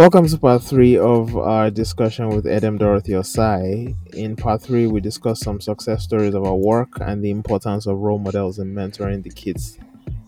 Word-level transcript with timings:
Welcome 0.00 0.26
to 0.28 0.38
part 0.38 0.62
three 0.62 0.96
of 0.96 1.36
our 1.36 1.70
discussion 1.70 2.30
with 2.30 2.46
Edem 2.46 2.78
Dorothy 2.78 3.12
Osai. 3.12 3.94
In 4.14 4.34
part 4.34 4.62
three, 4.62 4.86
we 4.86 4.98
discuss 4.98 5.40
some 5.40 5.60
success 5.60 6.04
stories 6.04 6.32
of 6.32 6.42
our 6.46 6.54
work 6.54 6.88
and 7.02 7.22
the 7.22 7.28
importance 7.28 7.84
of 7.84 7.98
role 7.98 8.18
models 8.18 8.58
in 8.58 8.72
mentoring 8.72 9.22
the 9.22 9.28
kids 9.28 9.78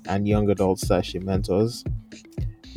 and 0.05 0.29
young 0.29 0.51
adults 0.51 0.87
that 0.89 1.07
she 1.07 1.21
mentors. 1.21 1.85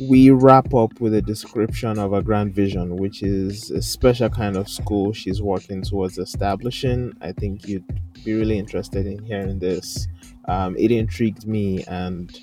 We 0.00 0.30
wrap 0.30 0.72
up 0.72 0.98
with 0.98 1.12
a 1.12 1.20
description 1.20 1.98
of 1.98 2.14
a 2.14 2.22
grand 2.22 2.54
vision, 2.54 2.96
which 2.96 3.22
is 3.22 3.70
a 3.70 3.82
special 3.82 4.30
kind 4.30 4.56
of 4.56 4.66
school 4.66 5.12
she's 5.12 5.42
working 5.42 5.82
towards 5.82 6.16
establishing. 6.16 7.12
I 7.20 7.32
think 7.32 7.68
you'd 7.68 7.84
be 8.24 8.32
really 8.32 8.58
interested 8.58 9.04
in 9.04 9.22
hearing 9.22 9.58
this. 9.58 10.08
Um, 10.48 10.74
it 10.78 10.90
intrigued 10.90 11.46
me, 11.46 11.84
and 11.88 12.34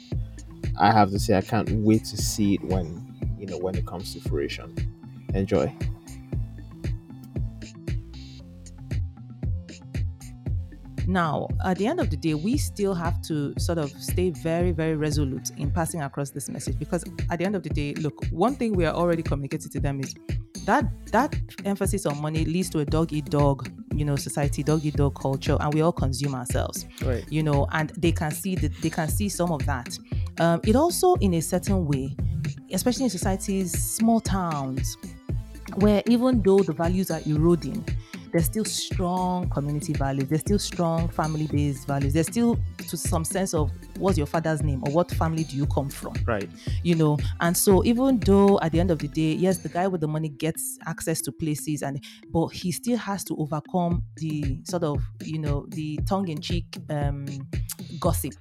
I 0.80 0.92
have 0.92 1.10
to 1.10 1.18
say, 1.18 1.36
I 1.36 1.42
can't 1.42 1.72
wait 1.72 2.06
to 2.06 2.18
see 2.18 2.54
it 2.54 2.64
when 2.66 3.03
you 3.44 3.50
know 3.50 3.58
when 3.58 3.76
it 3.76 3.86
comes 3.86 4.14
to 4.14 4.22
fruition. 4.22 4.74
Enjoy. 5.34 5.70
Now, 11.06 11.50
at 11.66 11.78
the 11.78 11.86
end 11.88 12.00
of 12.00 12.10
the 12.10 12.16
day, 12.16 12.34
we 12.34 12.56
still 12.56 12.94
have 12.94 13.22
to 13.24 13.54
sort 13.60 13.78
of 13.78 13.92
stay 13.92 14.30
very, 14.30 14.72
very 14.72 14.96
resolute 14.96 15.50
in 15.58 15.70
passing 15.70 16.02
across 16.02 16.30
this 16.30 16.48
message 16.48 16.80
because 16.80 17.04
at 17.30 17.40
the 17.40 17.46
end 17.46 17.56
of 17.58 17.64
the 17.64 17.70
day, 17.70 17.94
look, 17.96 18.26
one 18.32 18.56
thing 18.56 18.72
we 18.72 18.86
are 18.86 18.94
already 18.94 19.22
communicating 19.22 19.70
to 19.72 19.82
them 19.82 20.00
is 20.00 20.16
that 20.66 20.86
that 21.12 21.36
emphasis 21.66 22.06
on 22.06 22.22
money 22.22 22.46
leads 22.46 22.70
to 22.70 22.80
a 22.80 22.86
dog 22.86 23.12
eat 23.12 23.26
dog, 23.26 23.70
you 23.94 24.06
know, 24.06 24.16
society, 24.16 24.64
dog 24.64 24.86
eat 24.86 24.96
dog 24.96 25.20
culture, 25.20 25.58
and 25.60 25.74
we 25.74 25.82
all 25.82 25.92
consume 25.92 26.36
ourselves, 26.36 26.86
Right. 27.04 27.26
you 27.30 27.44
know, 27.44 27.68
and 27.74 27.90
they 27.98 28.14
can 28.14 28.32
see 28.32 28.56
that 28.56 28.72
they 28.82 28.90
can 28.90 29.10
see 29.10 29.28
some 29.28 29.52
of 29.52 29.66
that. 29.66 29.98
Um, 30.40 30.62
it 30.64 30.78
also, 30.78 31.16
in 31.16 31.34
a 31.34 31.42
certain 31.42 31.86
way, 31.86 32.16
especially 32.74 33.06
in 33.06 33.10
societies, 33.10 33.72
small 33.72 34.20
towns, 34.20 34.98
where 35.76 36.04
even 36.08 36.42
though 36.42 36.60
the 36.60 36.74
values 36.74 37.10
are 37.12 37.22
eroding, 37.26 37.86
there's 38.32 38.46
still 38.46 38.66
strong 38.66 39.48
community 39.50 39.94
values, 39.94 40.28
there's 40.28 40.42
still 40.42 40.58
strong 40.58 41.08
family 41.08 41.46
based 41.48 41.86
values, 41.88 42.14
there's 42.14 42.28
still 42.28 42.58
to 42.80 42.98
some 42.98 43.24
sense 43.24 43.54
of 43.54 43.72
what's 44.00 44.18
your 44.18 44.26
father's 44.28 44.64
name 44.64 44.82
or 44.88 44.92
what 44.92 45.12
family 45.12 45.44
do 45.44 45.56
you 45.56 45.68
come 45.68 45.88
from, 45.90 46.14
Right. 46.26 46.50
you 46.82 46.96
know. 46.96 47.18
And 47.42 47.56
so, 47.56 47.84
even 47.86 48.20
though 48.20 48.60
at 48.62 48.72
the 48.72 48.80
end 48.80 48.90
of 48.90 49.00
the 49.00 49.08
day, 49.08 49.34
yes, 49.34 49.60
the 49.60 49.70
guy 49.70 49.88
with 49.88 50.02
the 50.02 50.08
money 50.08 50.30
gets 50.30 50.80
access 50.88 51.22
to 51.22 51.32
places, 51.32 51.84
and 51.84 52.04
but 52.32 52.48
he 52.48 52.72
still 52.72 52.98
has 52.98 53.24
to 53.26 53.36
overcome 53.38 54.04
the 54.18 54.60
sort 54.64 54.84
of, 54.84 55.00
you 55.24 55.38
know, 55.40 55.68
the 55.70 55.98
tongue 56.08 56.28
in 56.28 56.42
cheek 56.42 56.66
um, 56.90 57.26
gossip 58.00 58.34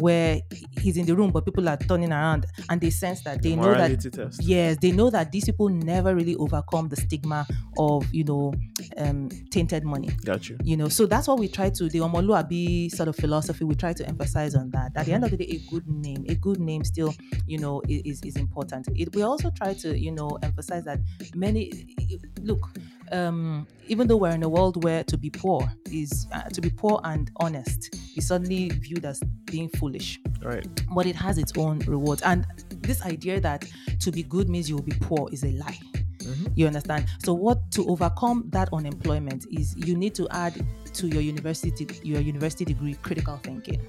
where 0.00 0.40
he's 0.80 0.96
in 0.96 1.06
the 1.06 1.14
room, 1.14 1.30
but 1.30 1.44
people 1.44 1.68
are 1.68 1.76
turning 1.76 2.10
around 2.12 2.46
and 2.68 2.80
they 2.80 2.90
sense 2.90 3.22
that 3.22 3.42
they 3.42 3.54
know 3.56 3.74
that 3.74 4.00
test. 4.12 4.42
yes 4.42 4.76
they 4.80 4.92
know 4.92 5.10
that 5.10 5.30
these 5.30 5.44
people 5.44 5.68
never 5.68 6.14
really 6.14 6.34
overcome 6.36 6.88
the 6.88 6.96
stigma 6.96 7.46
of 7.78 8.06
you 8.12 8.24
know 8.24 8.52
um 8.96 9.28
tainted 9.50 9.84
money 9.84 10.08
Got 10.24 10.48
you. 10.48 10.58
you 10.62 10.76
know 10.76 10.88
so 10.88 11.06
that's 11.06 11.28
what 11.28 11.38
we 11.38 11.48
try 11.48 11.70
to 11.70 11.88
the 11.88 11.98
omoluabi 12.00 12.90
sort 12.90 13.08
of 13.08 13.16
philosophy 13.16 13.64
we 13.64 13.74
try 13.74 13.92
to 13.92 14.06
emphasize 14.06 14.54
on 14.54 14.70
that 14.70 14.92
at 14.96 15.06
the 15.06 15.12
end 15.12 15.24
of 15.24 15.30
the 15.30 15.36
day 15.36 15.44
a 15.50 15.70
good 15.70 15.86
name 15.88 16.24
a 16.28 16.34
good 16.34 16.58
name 16.60 16.84
still 16.84 17.14
you 17.46 17.58
know 17.58 17.82
is 17.88 18.20
is 18.22 18.36
important 18.36 18.88
it, 18.96 19.14
we 19.14 19.22
also 19.22 19.50
try 19.50 19.74
to 19.74 19.98
you 19.98 20.12
know 20.12 20.38
emphasize 20.42 20.84
that 20.84 20.98
many 21.34 21.70
look 22.42 22.60
um 23.12 23.66
even 23.88 24.06
though 24.06 24.16
we're 24.16 24.30
in 24.30 24.42
a 24.44 24.48
world 24.48 24.84
where 24.84 25.02
to 25.04 25.18
be 25.18 25.30
poor 25.30 25.60
is 25.90 26.26
uh, 26.32 26.42
to 26.42 26.60
be 26.60 26.70
poor 26.70 27.00
and 27.04 27.30
honest 27.36 27.94
is 28.16 28.28
suddenly 28.28 28.68
viewed 28.68 29.04
as 29.04 29.20
being 29.46 29.68
foolish 29.70 30.18
Right. 30.42 30.66
but 30.94 31.06
it 31.06 31.16
has 31.16 31.36
its 31.38 31.52
own 31.58 31.80
rewards. 31.80 32.22
And 32.22 32.46
this 32.80 33.02
idea 33.02 33.40
that 33.40 33.64
to 34.00 34.10
be 34.12 34.22
good 34.22 34.48
means 34.48 34.68
you 34.70 34.76
will 34.76 34.82
be 34.84 34.96
poor 35.00 35.28
is 35.32 35.42
a 35.44 35.48
lie. 35.52 35.78
Mhm. 36.20 36.52
You 36.54 36.66
understand? 36.66 37.06
So, 37.24 37.34
what 37.34 37.70
to 37.72 37.84
overcome 37.86 38.44
that 38.50 38.68
unemployment 38.72 39.46
is 39.50 39.74
you 39.76 39.96
need 39.96 40.14
to 40.14 40.28
add 40.30 40.54
to 40.94 41.08
your 41.08 41.22
university 41.22 41.86
your 42.02 42.20
university 42.20 42.64
degree 42.64 42.94
critical 42.94 43.36
thinking. 43.38 43.80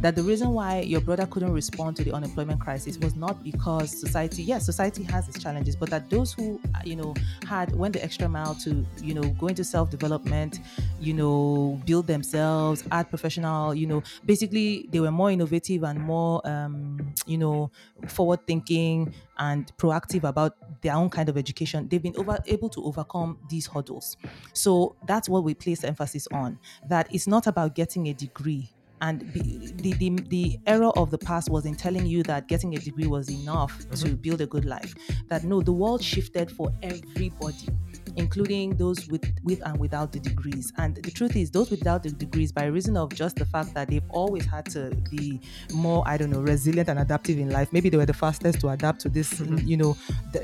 That 0.00 0.16
the 0.16 0.22
reason 0.22 0.50
why 0.50 0.80
your 0.80 1.00
brother 1.00 1.26
couldn't 1.26 1.52
respond 1.52 1.96
to 1.96 2.04
the 2.04 2.12
unemployment 2.12 2.60
crisis 2.60 2.96
was 2.98 3.14
not 3.14 3.42
because 3.44 3.90
society, 3.98 4.42
yes, 4.42 4.64
society 4.64 5.02
has 5.04 5.28
its 5.28 5.38
challenges, 5.42 5.76
but 5.76 5.90
that 5.90 6.08
those 6.08 6.32
who 6.32 6.60
uh, 6.74 6.80
you 6.84 6.96
know 6.96 7.14
had 7.46 7.74
went 7.76 7.94
the 7.94 8.02
extra 8.02 8.28
mile 8.28 8.54
to 8.56 8.86
you 9.02 9.14
know 9.14 9.28
go 9.38 9.48
into 9.48 9.64
self 9.64 9.90
development, 9.90 10.60
you 10.98 11.12
know, 11.14 11.80
build 11.84 12.06
themselves, 12.06 12.84
add 12.90 13.08
professional, 13.10 13.74
you 13.74 13.86
know, 13.86 14.02
basically 14.24 14.88
they 14.90 15.00
were 15.00 15.10
more 15.10 15.30
innovative 15.30 15.82
and 15.84 16.00
more 16.00 16.46
um, 16.46 17.12
you 17.26 17.38
know 17.38 17.70
forward 18.08 18.46
thinking 18.46 19.12
and 19.38 19.72
proactive 19.76 20.24
about 20.24 20.56
their 20.82 20.94
own 20.94 21.10
kind 21.10 21.28
of 21.28 21.36
education 21.36 21.88
they've 21.88 22.02
been 22.02 22.16
over, 22.16 22.38
able 22.46 22.68
to 22.68 22.82
overcome 22.84 23.38
these 23.48 23.66
hurdles 23.66 24.16
so 24.52 24.96
that's 25.06 25.28
what 25.28 25.44
we 25.44 25.54
place 25.54 25.84
emphasis 25.84 26.26
on 26.32 26.49
that 26.88 27.12
it's 27.14 27.26
not 27.26 27.46
about 27.46 27.74
getting 27.74 28.08
a 28.08 28.14
degree. 28.14 28.70
And 29.02 29.20
the, 29.32 29.72
the, 29.76 29.92
the, 29.94 30.10
the 30.28 30.60
error 30.66 30.90
of 30.98 31.10
the 31.10 31.16
past 31.16 31.48
was 31.48 31.64
in 31.64 31.74
telling 31.74 32.04
you 32.04 32.22
that 32.24 32.48
getting 32.48 32.74
a 32.76 32.78
degree 32.78 33.06
was 33.06 33.30
enough 33.30 33.78
mm-hmm. 33.78 34.08
to 34.08 34.14
build 34.14 34.42
a 34.42 34.46
good 34.46 34.66
life. 34.66 34.94
That 35.28 35.44
no 35.44 35.62
the 35.62 35.72
world 35.72 36.02
shifted 36.02 36.50
for 36.50 36.70
everybody 36.82 37.68
including 38.16 38.76
those 38.76 39.08
with 39.08 39.24
with 39.42 39.60
and 39.66 39.78
without 39.78 40.12
the 40.12 40.20
degrees. 40.20 40.72
And 40.78 40.96
the 40.96 41.10
truth 41.10 41.36
is 41.36 41.50
those 41.50 41.70
without 41.70 42.02
the 42.02 42.10
degrees 42.10 42.52
by 42.52 42.64
reason 42.66 42.96
of 42.96 43.14
just 43.14 43.36
the 43.36 43.46
fact 43.46 43.74
that 43.74 43.88
they've 43.88 44.10
always 44.10 44.44
had 44.44 44.66
to 44.66 44.90
be 45.10 45.40
more 45.74 46.02
i 46.06 46.16
don't 46.16 46.30
know 46.30 46.40
resilient 46.40 46.88
and 46.88 46.98
adaptive 46.98 47.38
in 47.38 47.50
life 47.50 47.72
maybe 47.72 47.88
they 47.88 47.96
were 47.96 48.06
the 48.06 48.12
fastest 48.12 48.60
to 48.60 48.68
adapt 48.68 49.00
to 49.00 49.08
this 49.08 49.34
mm-hmm. 49.34 49.56
you 49.66 49.76
know 49.76 49.96
the 50.32 50.40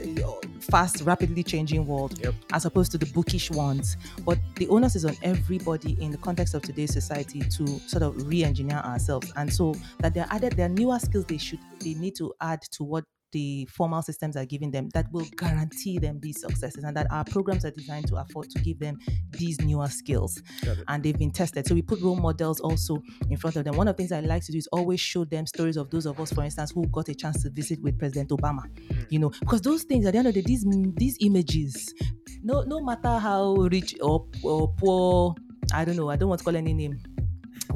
fast 0.60 1.03
rapidly 1.03 1.43
changing 1.43 1.87
world 1.87 2.19
Yep. 2.22 2.34
as 2.53 2.65
opposed 2.65 2.93
to 2.93 2.99
the 2.99 3.06
bookish 3.06 3.50
ones. 3.50 3.97
But 4.25 4.38
the 4.56 4.69
onus 4.69 4.97
is 4.97 5.04
on 5.04 5.16
everybody 5.22 5.97
in 6.00 6.10
the 6.10 6.19
context 6.19 6.54
of 6.54 6.62
today's 6.62 6.93
society 6.93 7.41
to 7.41 7.66
sort 7.88 8.03
of 8.03 8.27
re-engineer 8.27 8.78
ourselves. 8.78 9.33
And 9.37 9.53
so 9.53 9.75
that 10.00 10.15
they're 10.15 10.27
added 10.31 10.54
there 10.54 10.66
are 10.66 10.71
newer 10.71 10.98
skills 10.98 11.25
they 11.27 11.38
should 11.38 11.60
they 11.81 11.94
need 11.94 12.16
to 12.16 12.33
add 12.41 12.62
to 12.72 12.84
what 12.84 13.04
the 13.32 13.66
formal 13.66 14.03
systems 14.03 14.37
are 14.37 14.44
giving 14.44 14.70
them 14.70 14.88
that 14.94 15.06
will 15.12 15.26
guarantee 15.37 15.98
them 15.98 16.20
these 16.20 16.41
successes 16.41 16.84
and 16.84 16.97
that 16.97 17.06
our 17.10 17.25
programs 17.25 17.64
are 17.64 17.70
designed 17.70 18.06
to 18.09 18.16
afford 18.16 18.50
to 18.50 18.59
give 18.60 18.78
them 18.78 18.98
these 19.31 19.60
newer 19.60 19.88
skills. 19.88 20.41
And 20.88 21.03
they've 21.03 21.19
been 21.19 21.31
tested. 21.31 21.66
So 21.66 21.75
we 21.75 21.82
put 21.82 22.00
role 22.00 22.16
models 22.16 22.60
also 22.60 23.03
in 23.31 23.36
front 23.36 23.56
of 23.56 23.65
them. 23.65 23.76
One 23.76 23.88
of 23.88 23.97
the 23.97 24.03
things 24.03 24.12
i 24.12 24.20
like 24.20 24.44
to 24.44 24.53
do 24.53 24.59
is 24.59 24.69
always 24.72 25.00
show 25.00 25.25
them 25.25 25.47
stories 25.47 25.76
of 25.76 25.91
those 25.91 26.06
of 26.06 26.20
us 26.20 26.32
for 26.32 26.44
instance 26.44 26.72
who 26.72 26.86
got 26.88 27.09
a 27.09 27.15
chance 27.15 27.42
to 27.42 27.50
visit 27.50 27.81
with 27.82 27.98
president 27.98 28.31
obama 28.31 28.62
hmm. 28.88 29.03
you 29.10 29.19
know 29.19 29.31
because 29.41 29.60
those 29.62 29.82
things 29.84 30.06
at 30.06 30.12
the 30.12 30.19
end 30.19 30.28
of 30.28 30.34
the 30.34 30.42
day 30.42 30.47
these 30.47 30.66
these 30.97 31.16
images 31.20 31.94
no 32.42 32.62
no 32.62 32.81
matter 32.81 33.19
how 33.19 33.54
rich 33.54 33.94
or, 34.00 34.26
or 34.42 34.72
poor 34.76 35.34
i 35.72 35.84
don't 35.84 35.97
know 35.97 36.10
i 36.10 36.16
don't 36.16 36.28
want 36.28 36.38
to 36.38 36.44
call 36.44 36.56
any 36.56 36.75
name 36.75 36.98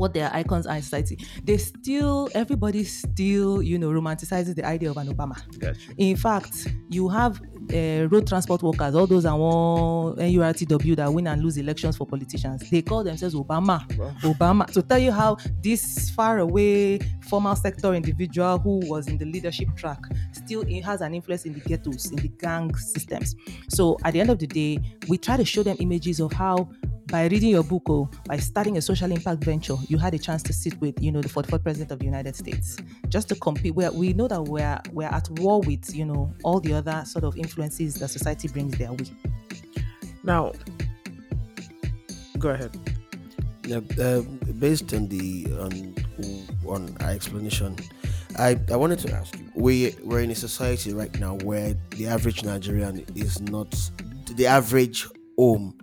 what 0.00 0.14
their 0.14 0.30
icons 0.34 0.66
are 0.66 0.76
in 0.76 0.82
society 0.82 1.18
they 1.44 1.56
still 1.58 2.28
everybody 2.34 2.84
still 2.84 3.62
you 3.62 3.78
know 3.78 3.90
romanticizes 3.90 4.54
the 4.54 4.64
idea 4.64 4.90
of 4.90 4.96
an 4.96 5.08
obama 5.14 5.36
Got 5.58 5.76
you. 5.86 5.94
in 5.98 6.16
fact 6.16 6.68
you 6.88 7.08
have 7.08 7.40
uh, 7.72 8.08
road 8.10 8.26
transport 8.26 8.62
workers 8.62 8.94
all 8.94 9.06
those 9.06 9.24
and 9.24 9.38
one 9.38 10.16
nurtw 10.16 10.96
that 10.96 11.12
win 11.12 11.26
and 11.26 11.42
lose 11.42 11.56
elections 11.56 11.96
for 11.96 12.06
politicians 12.06 12.68
they 12.70 12.82
call 12.82 13.04
themselves 13.04 13.34
obama 13.34 13.80
Well, 13.96 14.14
Obama 14.22 14.66
to 14.72 14.82
tell 14.82 14.98
you 14.98 15.12
how 15.12 15.36
this 15.62 16.10
far 16.10 16.38
away 16.38 16.98
formal 17.28 17.54
sector 17.54 17.94
individual 17.94 18.58
who 18.58 18.80
was 18.88 19.06
in 19.06 19.18
the 19.18 19.24
leadership 19.24 19.68
track 19.76 19.98
still 20.32 20.64
has 20.82 21.00
an 21.00 21.14
influence 21.14 21.44
in 21.44 21.52
the 21.52 21.60
ghettos, 21.60 22.10
in 22.10 22.16
the 22.16 22.28
gang 22.28 22.74
systems. 22.74 23.36
So 23.68 23.96
at 24.04 24.12
the 24.12 24.20
end 24.20 24.30
of 24.30 24.38
the 24.38 24.46
day, 24.46 24.78
we 25.08 25.18
try 25.18 25.36
to 25.36 25.44
show 25.44 25.62
them 25.62 25.76
images 25.80 26.20
of 26.20 26.32
how 26.32 26.68
by 27.10 27.26
reading 27.26 27.50
your 27.50 27.64
book 27.64 27.88
or 27.90 28.08
by 28.26 28.36
starting 28.36 28.76
a 28.76 28.82
social 28.82 29.10
impact 29.10 29.42
venture, 29.42 29.74
you 29.88 29.98
had 29.98 30.14
a 30.14 30.18
chance 30.18 30.42
to 30.44 30.52
sit 30.52 30.80
with, 30.80 31.00
you 31.02 31.10
know, 31.10 31.20
the 31.20 31.28
44th 31.28 31.62
president 31.62 31.90
of 31.90 31.98
the 31.98 32.04
United 32.04 32.36
States, 32.36 32.76
just 33.08 33.28
to 33.28 33.34
compete. 33.34 33.74
Where 33.74 33.90
we 33.90 34.12
know 34.12 34.28
that 34.28 34.42
we're 34.42 34.80
we're 34.92 35.08
at 35.08 35.28
war 35.40 35.60
with, 35.60 35.94
you 35.94 36.04
know, 36.04 36.32
all 36.44 36.60
the 36.60 36.72
other 36.72 37.02
sort 37.04 37.24
of 37.24 37.36
influences 37.36 37.96
that 37.96 38.08
society 38.08 38.48
brings 38.48 38.78
their 38.78 38.92
way. 38.92 39.06
Now, 40.22 40.52
go 42.38 42.50
ahead. 42.50 42.76
Yeah, 43.64 43.80
uh, 44.00 44.22
based 44.58 44.92
on 44.94 45.08
the 45.08 45.46
on 45.60 45.94
on 46.66 46.96
our 47.00 47.10
explanation, 47.10 47.76
I, 48.38 48.58
I 48.70 48.76
wanted 48.76 49.00
to 49.00 49.12
ask 49.12 49.36
you: 49.36 49.50
we 49.56 49.96
we're 50.04 50.20
in 50.20 50.30
a 50.30 50.34
society 50.36 50.92
right 50.92 51.18
now 51.18 51.34
where 51.36 51.74
the 51.90 52.06
average 52.06 52.44
Nigerian 52.44 53.04
is 53.16 53.40
not 53.40 53.74
the 54.36 54.46
average 54.46 55.08
home 55.36 55.76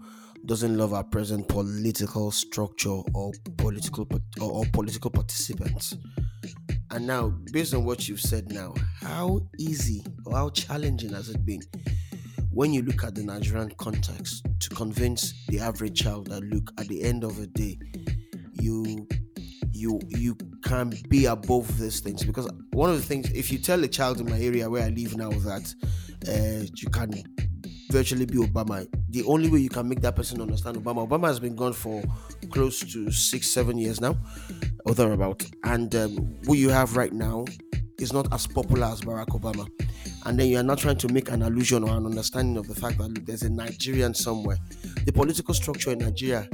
doesn't 0.48 0.78
love 0.78 0.94
our 0.94 1.04
present 1.04 1.48
political 1.48 2.32
structure 2.32 3.02
or 3.14 3.32
political 3.58 4.08
or, 4.42 4.52
or 4.52 4.66
political 4.72 5.12
participants. 5.12 5.96
And 6.92 7.06
now, 7.06 7.34
based 7.52 7.74
on 7.74 7.84
what 7.84 8.08
you've 8.08 8.22
said 8.22 8.52
now, 8.52 8.74
how 9.02 9.42
easy 9.60 10.04
or 10.26 10.36
how 10.36 10.50
challenging 10.50 11.12
has 11.14 11.30
it 11.30 11.46
been 11.46 11.60
when 12.58 12.74
you 12.74 12.82
look 12.82 13.04
at 13.04 13.14
the 13.14 13.22
Nigerian 13.24 13.72
context 13.78 14.44
to 14.62 14.70
convince 14.70 15.46
the 15.48 15.60
average 15.60 16.02
child 16.02 16.28
that 16.32 16.44
look 16.46 16.72
at 16.80 16.88
the 16.88 17.04
end 17.04 17.24
of 17.24 17.36
the 17.38 17.46
day, 17.46 17.78
you 18.54 19.08
you 19.72 20.00
you 20.08 20.36
can 20.64 20.92
be 21.08 21.26
above 21.26 21.78
these 21.78 22.00
things 22.00 22.24
because 22.24 22.50
one 22.72 22.90
of 22.90 22.96
the 22.96 23.04
things 23.04 23.30
if 23.32 23.52
you 23.52 23.60
tell 23.60 23.84
a 23.84 23.88
child 23.88 24.20
in 24.20 24.28
my 24.28 24.40
area 24.40 24.68
where 24.68 24.84
I 24.84 24.90
live 24.90 25.16
now 25.16 25.30
that 25.30 25.72
uh, 26.28 26.66
you 26.76 26.90
can 26.90 27.12
virtually 27.92 28.26
be 28.26 28.38
Obama. 28.38 28.88
The 29.18 29.24
only 29.26 29.50
way 29.50 29.58
you 29.58 29.70
can 29.70 29.90
make 29.90 30.02
that 30.02 30.16
person 30.16 30.40
understand 30.42 30.78
Obama, 30.78 31.08
Obama 31.08 31.26
has 31.26 31.40
been 31.40 31.56
gone 31.56 31.74
for 31.74 32.04
close 32.52 32.82
to 32.82 33.10
six, 33.12 33.50
seven 33.50 33.76
years 33.76 34.00
now, 34.00 34.16
or 34.86 34.94
thereabout. 34.94 35.44
And 35.64 35.96
um, 35.96 36.12
what 36.46 36.60
you 36.60 36.70
have 36.70 36.96
right 36.96 37.12
now 37.12 37.46
is 38.00 38.14
not 38.14 38.32
as 38.32 38.46
popular 38.46 38.86
as 38.86 39.02
Barack 39.02 39.30
Obama. 39.30 39.68
And 40.28 40.40
then 40.40 40.50
you 40.50 40.60
are 40.60 40.64
not 40.64 40.78
trying 40.78 41.00
to 41.00 41.08
make 41.12 41.32
an 41.32 41.42
allusion 41.42 41.84
or 41.84 41.98
an 41.98 42.06
understanding 42.06 42.58
of 42.58 42.68
the 42.68 42.76
fact 42.76 43.00
that 43.00 43.08
look, 43.08 43.26
there's 43.26 43.42
a 43.42 43.50
Nigerian 43.50 44.14
somewhere. 44.14 44.58
The 45.08 45.12
political 45.12 45.56
structure 45.56 45.90
in 45.94 45.98
Nigeria 45.98 46.48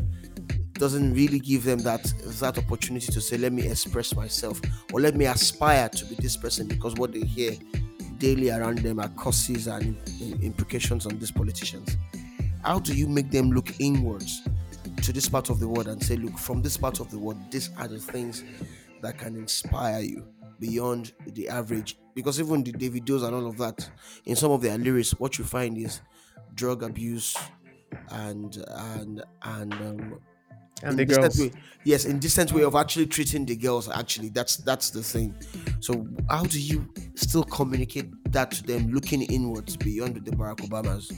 doesn't 0.75 1.13
really 1.13 1.39
give 1.39 1.65
them 1.65 1.79
that 1.79 2.01
that 2.39 2.57
opportunity 2.57 3.11
to 3.11 3.19
say, 3.19 3.37
let 3.37 3.51
me 3.51 3.67
express 3.67 4.15
myself 4.15 4.61
or 4.93 5.01
let 5.01 5.17
me 5.17 5.25
aspire 5.25 5.89
to 5.89 6.05
be 6.05 6.15
this 6.15 6.37
person 6.37 6.65
because 6.69 6.93
what 6.93 7.11
they 7.11 7.25
hear 7.25 7.57
daily 8.19 8.51
around 8.51 8.77
them 8.77 9.01
are 9.01 9.09
curses 9.17 9.67
and 9.67 9.97
implications 10.41 11.05
on 11.05 11.19
these 11.19 11.29
politicians. 11.31 11.97
How 12.63 12.79
do 12.79 12.93
you 12.95 13.07
make 13.07 13.29
them 13.29 13.51
look 13.51 13.79
inwards 13.79 14.41
to 15.01 15.11
this 15.11 15.27
part 15.27 15.49
of 15.49 15.59
the 15.59 15.67
world 15.67 15.87
and 15.87 16.01
say, 16.01 16.15
look, 16.15 16.37
from 16.37 16.61
this 16.61 16.77
part 16.77 16.99
of 16.99 17.11
the 17.11 17.19
world, 17.19 17.37
these 17.51 17.69
are 17.77 17.87
the 17.87 17.99
things 17.99 18.43
that 19.01 19.17
can 19.17 19.35
inspire 19.35 20.01
you 20.01 20.25
beyond 20.59 21.13
the 21.27 21.49
average? 21.49 21.97
Because 22.15 22.39
even 22.39 22.63
the 22.63 22.71
Davidos 22.71 23.23
and 23.25 23.35
all 23.35 23.47
of 23.47 23.57
that, 23.57 23.89
in 24.25 24.35
some 24.35 24.51
of 24.51 24.61
their 24.61 24.77
lyrics, 24.77 25.11
what 25.19 25.37
you 25.37 25.43
find 25.43 25.77
is 25.77 26.01
drug 26.55 26.83
abuse 26.83 27.35
and 28.11 28.63
and 28.69 29.23
and 29.43 29.73
um, 29.73 30.19
and 30.83 30.97
the 30.97 31.05
girls. 31.05 31.39
Way, 31.39 31.51
yes, 31.83 32.05
in 32.05 32.19
distant 32.19 32.51
way 32.51 32.63
of 32.63 32.75
actually 32.75 33.07
treating 33.07 33.45
the 33.45 33.55
girls. 33.55 33.89
Actually, 33.89 34.29
that's 34.29 34.57
that's 34.57 34.89
the 34.89 35.03
thing. 35.03 35.35
So 35.79 36.07
how 36.29 36.43
do 36.43 36.59
you 36.59 36.87
still 37.15 37.43
communicate 37.43 38.09
that 38.31 38.51
to 38.51 38.63
them, 38.63 38.91
looking 38.91 39.21
inwards 39.23 39.75
beyond 39.75 40.15
the 40.15 40.31
Barack 40.31 40.57
Obamas? 40.57 41.11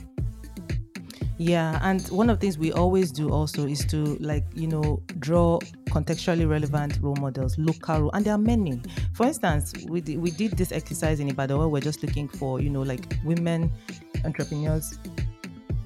Yeah, 1.38 1.80
and 1.84 2.02
one 2.08 2.30
of 2.30 2.40
the 2.40 2.46
things 2.46 2.58
we 2.58 2.72
always 2.72 3.12
do 3.12 3.30
also 3.30 3.68
is 3.68 3.86
to 3.88 4.16
like 4.22 4.46
you 4.54 4.68
know 4.68 5.02
draw 5.20 5.60
contextually 5.90 6.50
relevant 6.50 6.98
role 7.02 7.16
models, 7.18 7.58
local, 7.58 8.10
and 8.14 8.26
there 8.26 8.34
are 8.36 8.38
many. 8.38 8.82
For 9.14 9.26
instance, 9.26 9.74
we 9.90 10.00
did, 10.00 10.18
we 10.20 10.32
did 10.32 10.54
this 10.54 10.72
exercise 10.72 11.20
in 11.20 11.28
Ibadan 11.30 11.58
where 11.58 11.68
we're 11.68 11.82
just 11.82 12.02
looking 12.04 12.30
for 12.30 12.62
you 12.62 12.70
know 12.70 12.84
like 12.84 13.18
women 13.26 13.70
entrepreneurs 14.24 14.98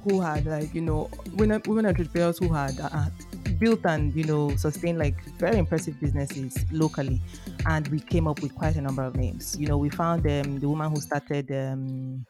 who 0.03 0.21
had 0.21 0.45
like 0.45 0.73
you 0.75 0.81
know 0.81 1.09
women 1.33 1.61
women 1.65 1.87
entrepreneurs 1.87 2.37
who 2.37 2.53
had 2.53 2.79
uh, 2.79 3.07
built 3.57 3.83
and 3.85 4.13
you 4.15 4.25
know 4.25 4.55
sustained 4.55 4.99
like 4.99 5.19
very 5.39 5.57
impressive 5.57 5.99
businesses 5.99 6.63
locally, 6.71 7.19
and 7.65 7.87
we 7.87 7.99
came 7.99 8.27
up 8.27 8.39
with 8.43 8.53
quite 8.53 8.75
a 8.75 8.81
number 8.81 9.01
of 9.01 9.15
names. 9.15 9.57
You 9.59 9.65
know, 9.67 9.79
we 9.79 9.89
found 9.89 10.27
um, 10.27 10.59
the 10.59 10.69
woman 10.69 10.91
who 10.91 11.01
started 11.01 11.51
um, 11.51 12.23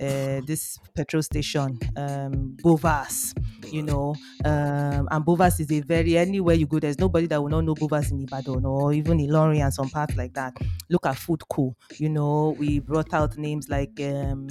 uh, 0.00 0.40
this 0.46 0.78
petrol 0.94 1.22
station, 1.22 1.78
um, 1.96 2.56
Bovas. 2.62 3.34
You 3.72 3.82
know, 3.82 4.16
um, 4.44 5.06
and 5.10 5.24
Bovas 5.24 5.60
is 5.60 5.70
a 5.70 5.80
very 5.80 6.16
anywhere 6.16 6.56
you 6.56 6.66
go, 6.66 6.80
there's 6.80 6.98
nobody 6.98 7.26
that 7.28 7.40
will 7.40 7.50
not 7.50 7.60
know 7.64 7.74
Bovas 7.74 8.10
in 8.10 8.20
Ibadan 8.20 8.64
or 8.64 8.92
even 8.92 9.20
in 9.20 9.30
Ilorin 9.30 9.62
and 9.62 9.72
some 9.72 9.88
parts 9.90 10.16
like 10.16 10.34
that. 10.34 10.56
Look 10.88 11.06
at 11.06 11.16
Food 11.16 11.42
Co. 11.48 11.76
You 11.98 12.08
know, 12.08 12.56
we 12.58 12.80
brought 12.80 13.14
out 13.14 13.36
names 13.36 13.68
like. 13.68 14.00
Um, 14.00 14.48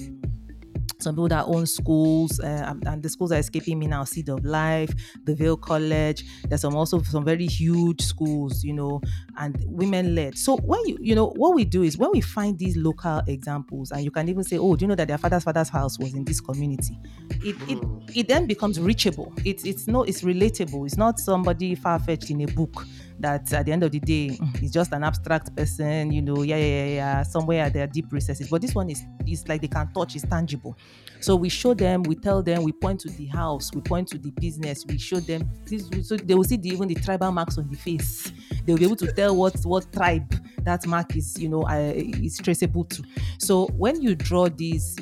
some 0.99 1.15
people 1.15 1.29
that 1.29 1.45
own 1.45 1.65
schools, 1.65 2.39
uh, 2.39 2.73
and 2.85 3.03
the 3.03 3.09
schools 3.09 3.31
are 3.31 3.39
escaping 3.39 3.79
me 3.79 3.87
now. 3.87 4.03
Seed 4.03 4.29
of 4.29 4.43
Life, 4.43 4.91
the 5.23 5.35
Vale 5.35 5.57
College. 5.57 6.23
There's 6.47 6.61
some 6.61 6.75
also 6.75 7.01
some 7.03 7.25
very 7.25 7.45
huge 7.47 8.01
schools, 8.01 8.63
you 8.63 8.73
know, 8.73 9.01
and 9.37 9.55
women 9.67 10.15
led. 10.15 10.37
So 10.37 10.57
when 10.57 10.85
you 10.87 10.97
you 11.01 11.15
know 11.15 11.27
what 11.35 11.55
we 11.55 11.65
do 11.65 11.83
is 11.83 11.97
when 11.97 12.11
we 12.11 12.21
find 12.21 12.57
these 12.57 12.77
local 12.77 13.21
examples, 13.27 13.91
and 13.91 14.03
you 14.03 14.11
can 14.11 14.29
even 14.29 14.43
say, 14.43 14.57
oh, 14.57 14.75
do 14.75 14.83
you 14.83 14.87
know 14.87 14.95
that 14.95 15.07
their 15.07 15.17
father's 15.17 15.43
father's 15.43 15.69
house 15.69 15.97
was 15.99 16.13
in 16.13 16.25
this 16.25 16.41
community? 16.41 16.99
It 17.41 17.55
it, 17.67 17.79
it 18.15 18.27
then 18.27 18.47
becomes 18.47 18.79
reachable. 18.79 19.33
It's 19.45 19.65
it's 19.65 19.87
no 19.87 20.03
it's 20.03 20.21
relatable. 20.23 20.85
It's 20.85 20.97
not 20.97 21.19
somebody 21.19 21.75
far 21.75 21.99
fetched 21.99 22.29
in 22.29 22.41
a 22.41 22.47
book 22.47 22.85
that 23.19 23.51
at 23.53 23.65
the 23.65 23.71
end 23.71 23.83
of 23.83 23.91
the 23.91 23.99
day 23.99 24.29
mm, 24.29 24.61
it's 24.63 24.71
just 24.71 24.91
an 24.93 25.03
abstract 25.03 25.55
person, 25.55 26.11
you 26.11 26.21
know, 26.21 26.41
yeah, 26.43 26.57
yeah, 26.57 26.85
yeah, 26.85 27.23
somewhere 27.23 27.63
at 27.65 27.73
their 27.73 27.87
deep 27.87 28.11
recesses. 28.11 28.49
But 28.49 28.61
this 28.61 28.73
one 28.73 28.89
is 28.89 29.03
is 29.27 29.47
like 29.47 29.61
they 29.61 29.67
can 29.67 29.91
touch, 29.93 30.15
it's 30.15 30.25
tangible. 30.27 30.77
So 31.19 31.35
we 31.35 31.49
show 31.49 31.73
them, 31.73 32.03
we 32.03 32.15
tell 32.15 32.41
them, 32.41 32.63
we 32.63 32.71
point 32.71 33.01
to 33.01 33.09
the 33.09 33.25
house, 33.27 33.71
we 33.73 33.81
point 33.81 34.07
to 34.09 34.17
the 34.17 34.31
business, 34.31 34.85
we 34.87 34.97
show 34.97 35.19
them 35.19 35.49
this, 35.65 35.89
so 36.07 36.15
they 36.17 36.33
will 36.33 36.43
see 36.43 36.57
the, 36.57 36.69
even 36.69 36.87
the 36.87 36.95
tribal 36.95 37.31
marks 37.31 37.57
on 37.57 37.67
the 37.67 37.75
face. 37.75 38.31
They'll 38.65 38.77
be 38.77 38.85
able 38.85 38.95
to 38.97 39.11
tell 39.11 39.35
what 39.35 39.55
what 39.63 39.91
tribe 39.91 40.33
that 40.63 40.85
mark 40.85 41.15
is, 41.15 41.37
you 41.39 41.49
know, 41.49 41.63
uh, 41.63 41.93
is 41.95 42.37
traceable 42.37 42.85
to. 42.85 43.03
So 43.39 43.67
when 43.77 44.01
you 44.01 44.15
draw 44.15 44.49
these 44.49 44.97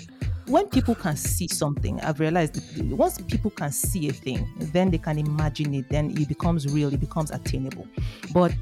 when 0.48 0.68
people 0.68 0.96
can 0.96 1.16
see 1.16 1.48
something, 1.48 2.00
I've 2.02 2.20
realized 2.20 2.62
once 2.92 3.20
people 3.20 3.52
can 3.52 3.72
see 3.72 4.10
a 4.10 4.14
thing, 4.14 4.48
then 4.58 4.90
they 4.90 4.98
can 4.98 5.18
imagine 5.18 5.74
it, 5.74 5.90
then 5.90 6.12
it 6.12 6.28
becomes 6.28 6.68
real, 6.68 6.94
it 6.94 7.00
becomes 7.00 7.32
attainable. 7.32 7.88
But 8.34 8.54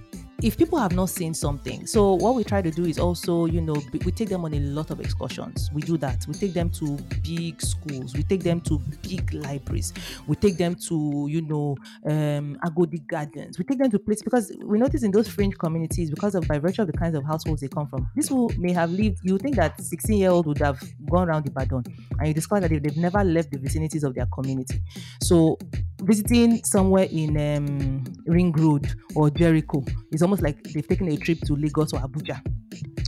if 0.42 0.58
people 0.58 0.78
have 0.78 0.92
not 0.94 1.10
seen 1.10 1.34
something 1.34 1.88
so 1.88 2.14
what 2.16 2.36
we 2.36 2.44
try 2.44 2.62
to 2.62 2.70
do 2.72 2.86
is 2.86 3.00
also 3.00 3.46
you 3.46 3.62
know 3.62 3.76
we 4.06 4.12
take 4.12 4.30
them 4.30 4.44
on 4.46 4.54
a 4.54 4.60
lot 4.60 4.92
of 4.92 5.00
excursions. 5.00 5.70
We 5.74 5.82
do 5.82 5.98
that. 5.98 6.26
We 6.28 6.34
take 6.34 6.54
them 6.54 6.70
to 6.72 6.98
big 7.24 7.62
schools. 7.62 8.14
We 8.14 8.24
take 8.24 8.44
them 8.44 8.62
to 8.62 8.80
big 9.02 9.34
libraries. 9.34 9.94
We 10.28 10.36
take 10.36 10.58
them 10.58 10.76
to 10.88 11.28
you 11.30 11.42
know 11.42 11.76
um 12.06 12.58
agodi 12.64 13.06
gardens. 13.08 13.58
We 13.58 13.64
take 13.64 13.80
them 13.80 13.90
to 13.92 14.00
places 14.00 14.24
because 14.24 14.52
we 14.64 14.78
notice 14.78 15.04
in 15.04 15.12
those 15.12 15.28
fringe 15.28 15.58
communities 15.58 16.10
because 16.10 16.36
of 16.36 16.48
by 16.48 16.60
virtue 16.60 16.82
of 16.82 16.88
the 16.88 16.94
kinds 16.98 17.16
of 17.16 17.24
households 17.26 17.62
they 17.62 17.68
come 17.68 17.88
from 17.88 18.10
this 18.16 18.30
will 18.30 18.50
may 18.58 18.72
have 18.74 18.92
lived 18.92 19.20
you 19.24 19.38
think 19.38 19.56
that 19.56 19.80
16 19.82 20.18
year 20.18 20.30
old 20.32 20.46
would 20.48 20.60
have 20.60 20.82
gone 21.10 21.28
around 21.30 21.46
the 21.46 21.52
badon 21.52 21.86
and 22.20 22.28
you 22.28 22.34
discover 22.34 22.68
that 22.68 22.84
they've 22.84 22.98
never 22.98 23.24
left 23.24 23.52
the 23.52 23.58
vicinities 23.60 24.04
of 24.04 24.14
their 24.16 24.26
community. 24.28 24.82
So 25.22 25.58
visiting 26.02 26.64
somewhere 26.64 27.08
in 27.12 27.38
um, 27.38 28.04
ring 28.26 28.52
road 28.54 28.88
or 29.16 29.30
jericho 29.30 29.84
It's 30.12 30.22
almost 30.22 30.42
like 30.42 30.62
they've 30.64 30.88
taken 30.88 31.08
a 31.10 31.18
trip 31.18 31.40
to 31.46 31.56
Lagos 31.56 31.94
or 31.94 32.00
Abuja 32.00 32.42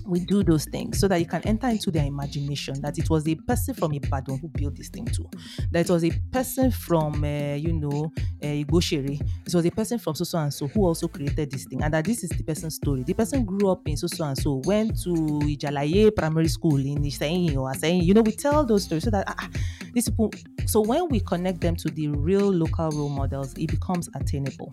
we 0.07 0.22
do 0.22 0.44
those 0.44 0.66
things 0.66 1.00
so 1.00 1.07
that 1.07 1.19
you 1.19 1.25
can 1.25 1.42
enter 1.44 1.68
into 1.68 1.92
their 1.92 2.06
imagination 2.06 2.81
that 2.81 2.98
it 2.98 3.10
was 3.10 3.28
a 3.28 3.36
person 3.36 3.74
from 3.74 3.94
Ibadan 3.94 4.39
who 4.39 4.48
built 4.50 4.75
this 4.75 4.89
thing 4.89 5.06
too. 5.06 5.30
That 5.72 5.81
it 5.81 5.89
was 5.92 6.04
a 6.04 6.12
person 6.31 6.72
from, 6.72 7.24
uh, 7.24 7.56
you 7.56 7.74
know, 7.74 8.12
uh, 8.44 8.45
Igoshere. 8.48 9.19
It 9.45 9.54
was 9.54 9.66
a 9.66 9.72
person 9.72 10.00
from 10.00 10.16
so 10.16 10.24
so 10.24 10.38
and 10.39 10.54
so 10.54 10.68
who 10.68 10.86
also 10.86 11.07
created 11.07 11.51
this 11.51 11.66
thing. 11.66 11.81
And 11.84 11.94
that 11.94 12.06
this 12.06 12.24
is 12.24 12.30
the 12.30 12.44
person's 12.44 12.75
story. 12.75 13.04
The 13.04 13.13
person 13.13 13.45
grew 13.45 13.69
up 13.69 13.88
in 13.88 13.97
so 13.97 14.07
so 14.07 14.26
and 14.26 14.38
so, 14.38 14.62
went 14.66 15.02
to 15.04 15.09
Ijalaye 15.09 16.16
Primary 16.16 16.47
School 16.47 16.78
in 16.78 17.04
Iseyin 17.04 17.56
or 17.57 17.71
Aseyin. 17.71 18.04
You 18.04 18.14
know, 18.14 18.21
we 18.21 18.31
tell 18.31 18.66
those 18.66 18.83
stories 18.83 19.04
so 19.04 19.09
that 19.12 19.26
ah, 19.28 19.35
ah, 19.40 19.50
these 19.94 20.09
people. 20.09 20.31
So 20.66 20.81
when 20.81 21.07
we 21.07 21.21
connect 21.21 21.62
them 21.62 21.76
to 21.78 21.90
the 21.90 22.09
real 22.09 22.52
local 22.52 22.90
role 22.92 23.09
models, 23.09 23.54
it 23.57 23.68
becomes 23.68 24.09
attainable. 24.16 24.71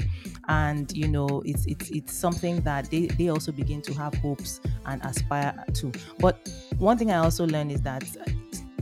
And, 0.48 0.90
you 0.96 1.06
know, 1.06 1.40
it's, 1.44 1.66
it's, 1.66 1.88
it's 1.90 2.12
something 2.12 2.60
that 2.62 2.90
they, 2.90 3.06
they 3.06 3.28
also 3.28 3.52
begin 3.52 3.80
to 3.82 3.94
have 3.94 4.12
hopes 4.16 4.60
and 4.86 5.00
aspire 5.04 5.54
to. 5.74 5.92
But 6.18 6.48
one 6.78 6.98
thing 6.98 7.12
I 7.12 7.18
also 7.18 7.46
learned 7.46 7.70
is 7.70 7.80
that 7.82 8.02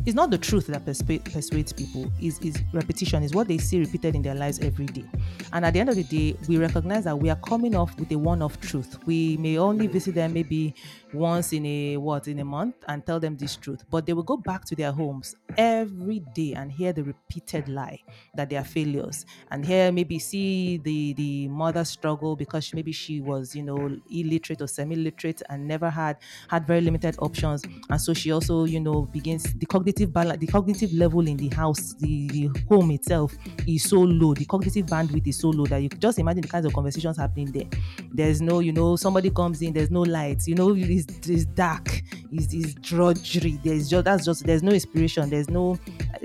it's 0.05 0.15
not 0.15 0.31
the 0.31 0.39
truth 0.39 0.67
that 0.67 0.85
persuades 0.85 1.73
people. 1.73 2.11
Is, 2.21 2.39
is 2.41 2.61
repetition 2.73 3.23
is 3.23 3.35
what 3.35 3.49
they 3.49 3.59
see 3.59 3.81
repeated 3.81 4.15
in 4.15 4.23
their 4.23 4.35
lives 4.35 4.59
every 4.61 4.87
day. 4.87 5.05
And 5.53 5.65
at 5.65 5.75
the 5.75 5.81
end 5.81 5.89
of 5.89 5.97
the 5.97 6.05
day 6.05 6.37
we 6.49 6.57
recognize 6.59 7.05
that 7.05 7.19
we 7.19 7.31
are 7.31 7.37
coming 7.37 7.75
off 7.75 7.99
with 7.99 8.11
a 8.13 8.19
one-off 8.19 8.61
truth. 8.61 8.99
We 9.07 9.37
may 9.37 9.59
only 9.59 9.87
visit 9.87 10.15
them 10.15 10.33
maybe 10.33 10.75
once 11.13 11.53
in 11.53 11.67
a 11.67 11.97
what 11.97 12.29
in 12.29 12.39
a 12.39 12.45
month 12.45 12.77
and 12.89 13.05
tell 13.07 13.21
them 13.21 13.37
this 13.37 13.57
truth. 13.57 13.83
But 13.91 14.07
they 14.07 14.13
will 14.13 14.23
go 14.23 14.37
back 14.37 14.65
to 14.67 14.77
their 14.77 14.93
homes 14.93 15.35
every 15.57 16.21
day 16.35 16.55
and 16.55 16.73
hear 16.73 16.93
the 16.93 17.05
repeated 17.05 17.69
lie 17.69 17.99
that 18.35 18.49
they 18.49 18.57
are 18.57 18.65
failures 18.65 19.27
and 19.51 19.65
here 19.65 19.93
maybe 19.93 20.19
see 20.19 20.79
the 20.79 21.13
the 21.15 21.49
mother 21.49 21.85
struggle 21.85 22.37
because 22.37 22.73
maybe 22.73 22.93
she 22.93 23.21
was 23.21 23.55
you 23.55 23.63
know 23.63 23.97
illiterate 24.11 24.61
or 24.63 24.67
semi-literate 24.67 25.43
and 25.51 25.67
never 25.67 25.91
had 25.91 26.17
had 26.49 26.67
very 26.67 26.81
limited 26.81 27.17
options. 27.19 27.63
And 27.91 28.01
so 28.01 28.15
she 28.15 28.33
also 28.33 28.65
you 28.65 28.81
know 28.81 29.03
begins 29.03 29.53
the 29.55 29.67
cognitive 29.67 30.13
balance 30.13 30.41
the 30.41 30.47
cognitive 30.47 30.93
level 30.93 31.27
in 31.27 31.37
the 31.37 31.49
house 31.49 31.95
the, 31.95 32.29
the 32.29 32.51
home 32.69 32.91
itself 32.91 33.35
is 33.67 33.85
so 33.85 34.01
low. 34.01 34.35
The 34.35 34.45
cognitive 34.45 34.87
bandwidth 34.87 35.27
is 35.27 35.39
so 35.39 35.51
low 35.51 35.67
that 35.67 35.79
you 35.83 35.89
just 35.89 36.19
imagine 36.19 36.43
the 36.43 36.49
kinds 36.49 36.67
of 36.67 36.73
conversations 36.73 37.17
happening 37.17 37.53
there. 37.53 37.69
There's 38.11 38.41
no 38.41 38.61
you 38.61 38.73
know 38.73 38.97
somebody 38.97 39.31
comes 39.31 39.63
in 39.63 39.73
there's 39.73 39.91
no 39.91 40.03
lights 40.03 40.49
you 40.49 40.55
know 40.55 40.73
it's, 41.09 41.29
it's 41.29 41.45
dark 41.45 42.03
it's, 42.33 42.55
it's 42.55 42.75
drudgery. 42.75 43.59
There's 43.63 43.89
just 43.89 44.05
that's 44.05 44.25
just 44.25 44.47
there's 44.47 44.63
no 44.63 44.73
inspiration. 44.73 45.29
There's 45.31 45.51
no 45.51 45.79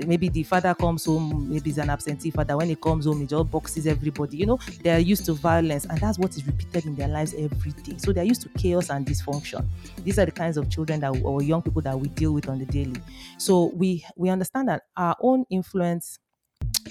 maybe 0.06 0.28
the 0.28 0.42
father 0.42 0.74
comes 0.74 1.04
home 1.04 1.48
maybe 1.50 1.70
he's 1.70 1.78
an 1.78 1.90
absentee 1.90 2.30
father. 2.30 2.56
When 2.56 2.68
he 2.68 2.76
comes 2.76 3.04
home 3.06 3.20
he 3.20 3.26
just 3.26 3.50
boxes 3.50 3.86
everybody. 3.86 4.36
You 4.38 4.46
know 4.46 4.58
they're 4.82 4.98
used 4.98 5.26
to 5.26 5.34
violence 5.34 5.84
and 5.84 5.98
that's 6.00 6.18
what 6.18 6.30
is 6.36 6.46
repeated 6.46 6.86
in 6.86 6.96
their 6.96 7.08
lives 7.08 7.34
every 7.34 7.72
day. 7.72 7.98
So 7.98 8.12
they're 8.12 8.24
used 8.24 8.42
to 8.42 8.48
chaos 8.50 8.90
and 8.90 9.06
dysfunction. 9.06 9.66
These 10.02 10.18
are 10.18 10.24
the 10.26 10.32
kinds 10.32 10.56
of 10.56 10.70
children 10.70 11.00
that 11.00 11.20
or 11.22 11.42
young 11.42 11.62
people 11.62 11.82
that 11.82 11.98
we 11.98 12.08
deal 12.08 12.32
with 12.32 12.48
on 12.48 12.58
the 12.58 12.66
daily. 12.66 13.00
So 13.38 13.66
we 13.74 14.04
we 14.16 14.30
understand 14.30 14.68
that 14.68 14.82
our 14.96 15.16
own 15.20 15.44
influence 15.50 16.18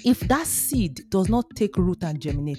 if 0.04 0.20
that 0.20 0.46
seed 0.46 1.08
does 1.10 1.28
not 1.28 1.44
take 1.54 1.76
root 1.76 2.02
and 2.04 2.20
germinate 2.20 2.58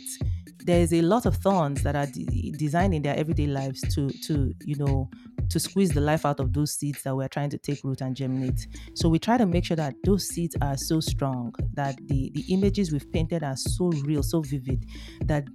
there's 0.65 0.93
a 0.93 1.01
lot 1.01 1.25
of 1.25 1.37
thorns 1.37 1.83
that 1.83 1.95
are 1.95 2.05
de- 2.05 2.51
designed 2.57 2.93
in 2.93 3.01
their 3.01 3.15
everyday 3.15 3.47
lives 3.47 3.81
to 3.95 4.09
to 4.09 4.53
you 4.65 4.75
know 4.75 5.09
to 5.49 5.59
squeeze 5.59 5.89
the 5.89 6.01
life 6.01 6.25
out 6.25 6.39
of 6.39 6.53
those 6.53 6.73
seeds 6.73 7.01
that 7.03 7.15
we're 7.15 7.27
trying 7.27 7.49
to 7.49 7.57
take 7.57 7.83
root 7.83 8.01
and 8.01 8.15
germinate. 8.15 8.67
So 8.93 9.09
we 9.09 9.17
try 9.17 9.37
to 9.37 9.45
make 9.45 9.65
sure 9.65 9.77
that 9.77 9.95
those 10.03 10.27
seeds 10.27 10.55
are 10.61 10.77
so 10.77 10.99
strong 10.99 11.53
that 11.73 11.97
the 12.07 12.31
the 12.33 12.45
images 12.49 12.91
we've 12.91 13.11
painted 13.11 13.43
are 13.43 13.57
so 13.57 13.87
real, 14.03 14.23
so 14.23 14.41
vivid 14.41 14.85
that 15.25 15.47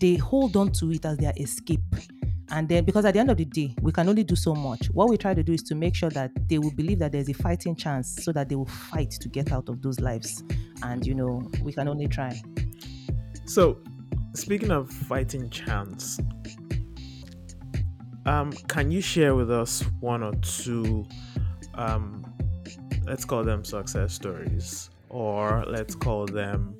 they 0.00 0.16
hold 0.16 0.56
on 0.56 0.72
to 0.72 0.90
it 0.92 1.04
as 1.04 1.16
their 1.18 1.32
escape. 1.36 1.80
And 2.52 2.68
then, 2.68 2.84
because 2.84 3.04
at 3.04 3.14
the 3.14 3.20
end 3.20 3.30
of 3.30 3.36
the 3.36 3.44
day, 3.44 3.74
we 3.80 3.92
can 3.92 4.08
only 4.08 4.24
do 4.24 4.34
so 4.34 4.54
much. 4.54 4.86
What 4.86 5.08
we 5.08 5.16
try 5.16 5.34
to 5.34 5.42
do 5.42 5.52
is 5.52 5.62
to 5.64 5.76
make 5.76 5.94
sure 5.94 6.10
that 6.10 6.32
they 6.48 6.58
will 6.58 6.72
believe 6.72 6.98
that 6.98 7.12
there's 7.12 7.28
a 7.28 7.32
fighting 7.32 7.76
chance 7.76 8.24
so 8.24 8.32
that 8.32 8.48
they 8.48 8.56
will 8.56 8.66
fight 8.66 9.12
to 9.12 9.28
get 9.28 9.52
out 9.52 9.68
of 9.68 9.82
those 9.82 10.00
lives. 10.00 10.42
And, 10.82 11.06
you 11.06 11.14
know, 11.14 11.48
we 11.62 11.72
can 11.72 11.86
only 11.86 12.08
try. 12.08 12.40
So, 13.44 13.78
speaking 14.34 14.70
of 14.70 14.90
fighting 14.90 15.50
chance, 15.50 16.18
um, 18.26 18.52
can 18.68 18.90
you 18.90 19.00
share 19.00 19.34
with 19.34 19.50
us 19.50 19.82
one 20.00 20.22
or 20.22 20.34
two, 20.36 21.06
um, 21.74 22.24
let's 23.04 23.24
call 23.24 23.42
them 23.42 23.64
success 23.64 24.12
stories, 24.12 24.90
or 25.08 25.64
let's 25.66 25.94
call 25.94 26.26
them 26.26 26.76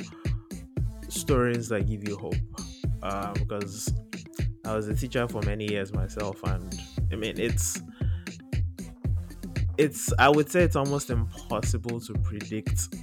stories 1.08 1.68
that 1.68 1.88
give 1.88 2.06
you 2.06 2.16
hope? 2.16 2.34
Um, 3.02 3.32
because 3.34 3.92
I 4.66 4.74
was 4.74 4.88
a 4.88 4.94
teacher 4.94 5.26
for 5.26 5.42
many 5.42 5.70
years 5.70 5.92
myself, 5.92 6.42
and 6.44 6.78
I 7.10 7.16
mean, 7.16 7.38
it's 7.38 7.80
it's 9.78 10.12
I 10.18 10.28
would 10.28 10.50
say 10.50 10.62
it's 10.62 10.76
almost 10.76 11.08
impossible 11.08 12.00
to 12.00 12.12
predict 12.14 12.94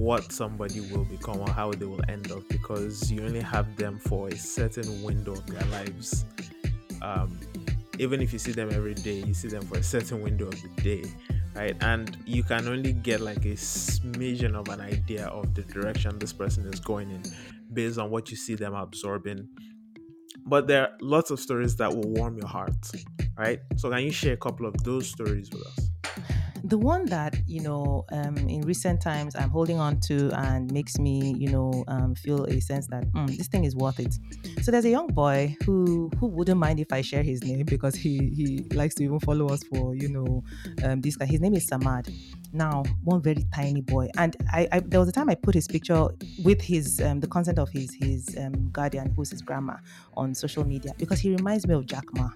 what 0.00 0.32
somebody 0.32 0.80
will 0.80 1.04
become 1.04 1.38
or 1.40 1.50
how 1.50 1.70
they 1.72 1.84
will 1.84 2.00
end 2.08 2.32
up 2.32 2.42
because 2.48 3.12
you 3.12 3.22
only 3.22 3.40
have 3.40 3.76
them 3.76 3.98
for 3.98 4.28
a 4.28 4.36
certain 4.36 5.02
window 5.02 5.32
of 5.32 5.46
their 5.46 5.64
lives. 5.66 6.24
Um, 7.02 7.38
even 7.98 8.22
if 8.22 8.32
you 8.32 8.38
see 8.38 8.52
them 8.52 8.70
every 8.72 8.94
day, 8.94 9.22
you 9.22 9.34
see 9.34 9.48
them 9.48 9.62
for 9.66 9.76
a 9.76 9.82
certain 9.82 10.22
window 10.22 10.46
of 10.46 10.56
the 10.62 10.68
day, 10.82 11.04
right? 11.54 11.76
And 11.82 12.16
you 12.24 12.42
can 12.42 12.66
only 12.66 12.94
get 12.94 13.20
like 13.20 13.44
a 13.44 13.56
smidgen 13.56 14.54
of 14.54 14.68
an 14.70 14.80
idea 14.80 15.26
of 15.26 15.52
the 15.54 15.62
direction 15.62 16.18
this 16.18 16.32
person 16.32 16.64
is 16.72 16.80
going 16.80 17.10
in 17.10 17.22
based 17.74 17.98
on 17.98 18.10
what 18.10 18.30
you 18.30 18.38
see 18.38 18.54
them 18.54 18.74
absorbing. 18.74 19.48
But 20.46 20.66
there 20.66 20.82
are 20.82 20.90
lots 21.02 21.30
of 21.30 21.38
stories 21.38 21.76
that 21.76 21.94
will 21.94 22.08
warm 22.08 22.38
your 22.38 22.48
heart, 22.48 22.90
right? 23.36 23.58
So, 23.76 23.90
can 23.90 24.02
you 24.02 24.12
share 24.12 24.32
a 24.32 24.38
couple 24.38 24.64
of 24.64 24.82
those 24.82 25.08
stories 25.10 25.50
with 25.52 25.66
us? 25.66 25.89
The 26.64 26.78
one 26.78 27.06
that 27.06 27.36
you 27.46 27.60
know 27.60 28.04
um, 28.12 28.36
in 28.36 28.62
recent 28.62 29.00
times 29.00 29.34
i'm 29.36 29.50
holding 29.50 29.78
on 29.78 29.98
to 30.00 30.30
and 30.36 30.72
makes 30.72 30.98
me 30.98 31.34
you 31.38 31.48
know 31.50 31.84
um, 31.88 32.14
feel 32.14 32.44
a 32.44 32.60
sense 32.60 32.86
that 32.88 33.04
mm, 33.12 33.36
this 33.36 33.48
thing 33.48 33.64
is 33.64 33.74
worth 33.76 34.00
it. 34.00 34.14
So 34.62 34.70
there's 34.70 34.84
a 34.84 34.90
young 34.90 35.08
boy 35.08 35.56
who 35.64 36.10
who 36.18 36.26
wouldn't 36.26 36.58
mind 36.58 36.80
if 36.80 36.92
i 36.92 37.00
share 37.00 37.22
his 37.22 37.42
name 37.42 37.64
because 37.66 37.94
he 37.94 38.30
he 38.30 38.64
likes 38.74 38.94
to 38.96 39.04
even 39.04 39.20
follow 39.20 39.48
us 39.48 39.62
for 39.64 39.94
you 39.94 40.08
know 40.08 40.42
um, 40.84 41.00
this 41.00 41.16
guy. 41.16 41.26
His 41.26 41.40
name 41.40 41.54
is 41.54 41.68
samad 41.68 42.12
now 42.52 42.82
one 43.04 43.20
very 43.20 43.44
tiny 43.54 43.80
boy 43.80 44.08
and 44.16 44.36
I, 44.52 44.68
I 44.72 44.80
there 44.80 45.00
was 45.00 45.08
a 45.08 45.12
time 45.12 45.30
i 45.30 45.34
put 45.34 45.54
his 45.54 45.68
picture 45.68 46.08
with 46.44 46.60
his 46.60 47.00
um, 47.00 47.20
the 47.20 47.26
consent 47.26 47.58
of 47.58 47.68
his 47.70 47.94
his 47.94 48.36
um, 48.38 48.70
guardian 48.72 49.12
who's 49.16 49.30
his 49.30 49.42
grandma 49.42 49.76
on 50.16 50.34
social 50.34 50.64
media 50.64 50.92
because 50.98 51.20
he 51.20 51.30
reminds 51.34 51.66
me 51.66 51.74
of 51.74 51.86
jack 51.86 52.04
ma 52.14 52.30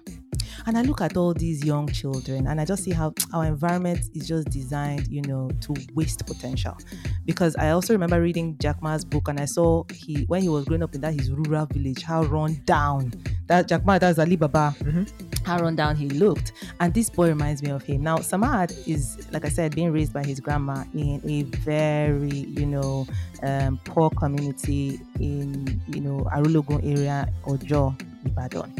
and 0.67 0.77
I 0.77 0.81
look 0.81 1.01
at 1.01 1.17
all 1.17 1.33
these 1.33 1.63
young 1.63 1.87
children 1.87 2.47
and 2.47 2.59
I 2.59 2.65
just 2.65 2.83
see 2.83 2.91
how 2.91 3.13
our 3.33 3.45
environment 3.45 3.99
is 4.13 4.27
just 4.27 4.49
designed, 4.49 5.07
you 5.07 5.21
know, 5.21 5.49
to 5.61 5.75
waste 5.93 6.25
potential. 6.25 6.77
Because 7.25 7.55
I 7.55 7.71
also 7.71 7.93
remember 7.93 8.21
reading 8.21 8.57
Jack 8.57 8.81
Ma's 8.81 9.05
book 9.05 9.27
and 9.27 9.39
I 9.39 9.45
saw 9.45 9.83
he 9.93 10.23
when 10.23 10.41
he 10.41 10.49
was 10.49 10.65
growing 10.65 10.83
up 10.83 10.95
in 10.95 11.01
that 11.01 11.13
his 11.13 11.31
rural 11.31 11.65
village, 11.65 12.01
how 12.01 12.23
run 12.23 12.61
down 12.65 13.11
that 13.47 13.67
Jack 13.67 13.85
Ma, 13.85 13.99
that's 13.99 14.19
Alibaba. 14.19 14.75
Mm-hmm. 14.79 15.03
How 15.45 15.59
run 15.59 15.75
down 15.75 15.95
he 15.95 16.09
looked. 16.09 16.53
And 16.79 16.93
this 16.93 17.09
boy 17.09 17.27
reminds 17.27 17.61
me 17.61 17.69
of 17.69 17.83
him. 17.83 18.01
Now, 18.01 18.17
Samad 18.17 18.87
is, 18.87 19.27
like 19.31 19.45
I 19.45 19.49
said, 19.49 19.75
being 19.75 19.91
raised 19.91 20.04
by 20.13 20.23
his 20.23 20.39
grandma 20.39 20.83
in 20.93 21.21
a 21.25 21.43
very, 21.43 22.29
you 22.29 22.65
know, 22.65 23.07
um, 23.43 23.79
poor 23.85 24.09
community 24.09 24.99
in, 25.19 25.81
you 25.87 26.01
know, 26.01 26.27
Arulogun 26.33 26.83
area, 26.83 27.29
Ojoo, 27.45 27.95
Ibadan. 28.25 28.73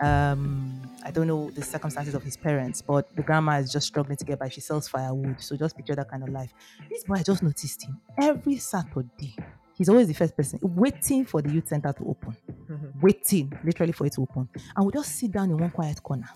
Um, 0.00 0.80
I 1.04 1.10
don't 1.10 1.26
know 1.26 1.50
the 1.50 1.62
circumstances 1.62 2.14
of 2.14 2.22
his 2.22 2.36
parents, 2.36 2.80
but 2.80 3.14
the 3.16 3.22
grandma 3.22 3.58
is 3.58 3.72
just 3.72 3.86
struggling 3.86 4.16
to 4.16 4.24
get 4.24 4.38
by. 4.38 4.48
She 4.48 4.60
sells 4.60 4.88
firewood. 4.88 5.40
So 5.40 5.56
just 5.56 5.76
picture 5.76 5.96
that 5.96 6.08
kind 6.08 6.22
of 6.22 6.28
life. 6.28 6.52
This 6.88 7.04
boy, 7.04 7.14
I 7.16 7.22
just 7.22 7.42
noticed 7.42 7.82
him 7.84 8.00
every 8.18 8.56
Saturday. 8.56 9.36
He's 9.74 9.88
always 9.88 10.06
the 10.06 10.14
first 10.14 10.36
person 10.36 10.60
waiting 10.62 11.24
for 11.24 11.42
the 11.42 11.50
youth 11.50 11.68
center 11.68 11.92
to 11.92 12.04
open, 12.04 12.36
mm-hmm. 12.70 13.00
waiting 13.00 13.52
literally 13.64 13.92
for 13.92 14.06
it 14.06 14.12
to 14.12 14.22
open. 14.22 14.48
And 14.76 14.86
we 14.86 14.92
just 14.92 15.16
sit 15.16 15.32
down 15.32 15.50
in 15.50 15.58
one 15.58 15.70
quiet 15.70 16.02
corner 16.02 16.28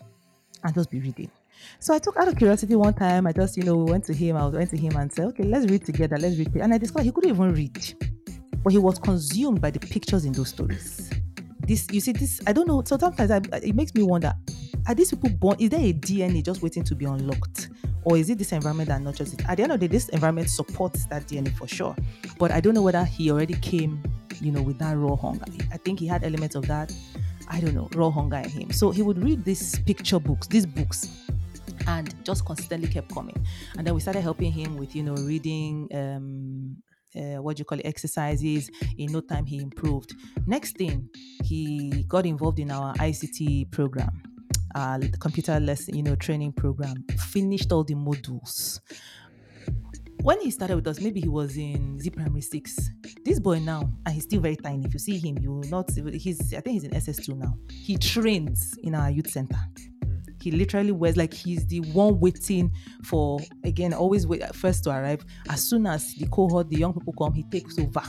and 0.64 0.74
just 0.74 0.90
be 0.90 1.00
reading. 1.00 1.30
So 1.78 1.94
I 1.94 1.98
took 1.98 2.16
out 2.16 2.28
of 2.28 2.36
curiosity 2.36 2.74
one 2.76 2.94
time. 2.94 3.26
I 3.26 3.32
just, 3.32 3.56
you 3.56 3.64
know, 3.64 3.76
went 3.76 4.04
to 4.04 4.14
him. 4.14 4.36
I 4.36 4.46
went 4.46 4.70
to 4.70 4.76
him 4.76 4.96
and 4.96 5.12
said, 5.12 5.26
okay, 5.26 5.44
let's 5.44 5.70
read 5.70 5.84
together. 5.84 6.16
Let's 6.18 6.36
read. 6.36 6.54
And 6.56 6.72
I 6.72 6.78
discovered 6.78 7.04
he 7.04 7.12
couldn't 7.12 7.30
even 7.30 7.54
read, 7.54 7.94
but 8.62 8.72
he 8.72 8.78
was 8.78 8.98
consumed 8.98 9.60
by 9.60 9.70
the 9.70 9.80
pictures 9.80 10.24
in 10.24 10.32
those 10.32 10.48
stories 10.48 11.10
this 11.66 11.86
you 11.90 12.00
see 12.00 12.12
this 12.12 12.40
i 12.46 12.52
don't 12.52 12.68
know 12.68 12.82
so 12.84 12.96
sometimes 12.96 13.30
I, 13.30 13.40
it 13.62 13.74
makes 13.74 13.94
me 13.94 14.02
wonder 14.02 14.32
are 14.86 14.94
these 14.94 15.10
people 15.10 15.30
born 15.30 15.56
is 15.58 15.70
there 15.70 15.80
a 15.80 15.92
dna 15.92 16.44
just 16.44 16.62
waiting 16.62 16.84
to 16.84 16.94
be 16.94 17.04
unlocked 17.04 17.68
or 18.04 18.16
is 18.16 18.30
it 18.30 18.38
this 18.38 18.52
environment 18.52 18.88
that 18.88 19.02
nurtures 19.02 19.32
it 19.34 19.48
at 19.48 19.56
the 19.56 19.64
end 19.64 19.72
of 19.72 19.80
the 19.80 19.88
day 19.88 19.92
this 19.92 20.08
environment 20.10 20.48
supports 20.48 21.06
that 21.06 21.26
dna 21.26 21.52
for 21.56 21.66
sure 21.66 21.96
but 22.38 22.50
i 22.52 22.60
don't 22.60 22.74
know 22.74 22.82
whether 22.82 23.04
he 23.04 23.30
already 23.30 23.54
came 23.54 24.02
you 24.40 24.52
know 24.52 24.62
with 24.62 24.78
that 24.78 24.96
raw 24.96 25.16
hunger 25.16 25.44
i 25.72 25.76
think 25.76 25.98
he 25.98 26.06
had 26.06 26.22
elements 26.22 26.54
of 26.54 26.66
that 26.66 26.92
i 27.48 27.60
don't 27.60 27.74
know 27.74 27.88
raw 27.94 28.10
hunger 28.10 28.36
in 28.36 28.48
him 28.48 28.70
so 28.70 28.90
he 28.90 29.02
would 29.02 29.22
read 29.22 29.44
these 29.44 29.78
picture 29.80 30.20
books 30.20 30.46
these 30.46 30.66
books 30.66 31.25
and 31.86 32.14
just 32.24 32.44
constantly 32.44 32.88
kept 32.88 33.12
coming 33.12 33.36
and 33.76 33.86
then 33.86 33.94
we 33.94 34.00
started 34.00 34.20
helping 34.20 34.52
him 34.52 34.76
with 34.76 34.94
you 34.94 35.02
know 35.02 35.14
reading 35.14 35.88
um 35.94 36.76
uh, 37.16 37.40
what 37.40 37.56
do 37.56 37.60
you 37.60 37.64
call 37.64 37.78
it 37.78 37.86
exercises 37.86 38.70
in 38.98 39.10
no 39.10 39.20
time 39.20 39.46
he 39.46 39.60
improved 39.60 40.14
next 40.46 40.76
thing 40.76 41.08
he 41.42 42.04
got 42.08 42.26
involved 42.26 42.58
in 42.58 42.70
our 42.70 42.94
ict 43.02 43.70
program 43.70 44.22
uh, 44.74 44.98
computer 45.18 45.58
lesson 45.58 45.96
you 45.96 46.02
know 46.02 46.14
training 46.16 46.52
program 46.52 47.04
finished 47.30 47.72
all 47.72 47.84
the 47.84 47.94
modules 47.94 48.80
when 50.26 50.40
he 50.40 50.50
started 50.50 50.74
with 50.74 50.88
us, 50.88 51.00
maybe 51.00 51.20
he 51.20 51.28
was 51.28 51.56
in 51.56 52.00
Z 52.00 52.10
primary 52.10 52.40
six. 52.40 52.76
This 53.24 53.38
boy 53.38 53.60
now, 53.60 53.88
and 54.04 54.12
he's 54.12 54.24
still 54.24 54.40
very 54.40 54.56
tiny. 54.56 54.84
If 54.84 54.92
you 54.92 54.98
see 54.98 55.18
him, 55.18 55.38
you 55.38 55.52
will 55.52 55.68
not. 55.70 55.88
He's 56.14 56.52
I 56.52 56.60
think 56.60 56.82
he's 56.82 56.82
in 56.82 56.90
SS2 56.90 57.36
now. 57.36 57.56
He 57.70 57.96
trains 57.96 58.76
in 58.82 58.96
our 58.96 59.08
youth 59.08 59.30
center. 59.30 59.56
He 60.46 60.52
literally 60.52 60.92
wears 60.92 61.16
like 61.16 61.34
he's 61.34 61.66
the 61.66 61.80
one 61.80 62.20
waiting 62.20 62.70
for 63.02 63.40
again, 63.64 63.92
always 63.92 64.28
wait 64.28 64.54
first 64.54 64.84
to 64.84 64.90
arrive. 64.90 65.26
As 65.48 65.68
soon 65.68 65.88
as 65.88 66.14
the 66.14 66.28
cohort, 66.28 66.70
the 66.70 66.76
young 66.76 66.92
people 66.94 67.12
come, 67.18 67.34
he 67.34 67.42
takes 67.42 67.76
over. 67.80 68.00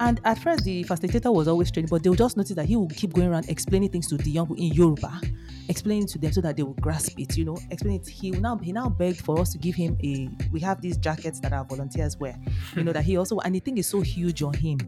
And 0.00 0.20
at 0.24 0.40
first, 0.40 0.64
the 0.64 0.82
facilitator 0.82 1.32
was 1.32 1.46
always 1.46 1.70
trained, 1.70 1.88
but 1.88 2.02
they'll 2.02 2.14
just 2.14 2.36
notice 2.36 2.56
that 2.56 2.66
he 2.66 2.74
will 2.74 2.88
keep 2.88 3.12
going 3.12 3.28
around 3.28 3.48
explaining 3.48 3.90
things 3.90 4.08
to 4.08 4.16
the 4.16 4.30
young 4.32 4.48
people 4.48 4.64
in 4.64 4.72
Yoruba, 4.72 5.20
explaining 5.68 6.08
to 6.08 6.18
them 6.18 6.32
so 6.32 6.40
that 6.40 6.56
they 6.56 6.64
will 6.64 6.74
grasp 6.74 7.20
it. 7.20 7.36
You 7.36 7.44
know, 7.44 7.56
explain 7.70 8.00
it. 8.00 8.08
He 8.08 8.32
now 8.32 8.58
he 8.58 8.72
now 8.72 8.88
begged 8.88 9.24
for 9.24 9.38
us 9.38 9.52
to 9.52 9.58
give 9.58 9.76
him 9.76 9.96
a. 10.02 10.28
We 10.50 10.58
have 10.58 10.82
these 10.82 10.96
jackets 10.96 11.38
that 11.38 11.52
our 11.52 11.64
volunteers 11.64 12.16
wear. 12.16 12.36
You 12.74 12.82
know 12.82 12.92
that 12.92 13.04
he 13.04 13.16
also 13.16 13.38
and 13.38 13.54
the 13.54 13.60
thing 13.60 13.78
is 13.78 13.86
so 13.86 14.00
huge 14.00 14.42
on 14.42 14.54
him, 14.54 14.78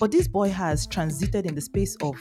but 0.00 0.10
this 0.10 0.28
boy 0.28 0.48
has 0.48 0.86
transited 0.86 1.44
in 1.44 1.54
the 1.54 1.60
space 1.60 1.94
of 1.96 2.16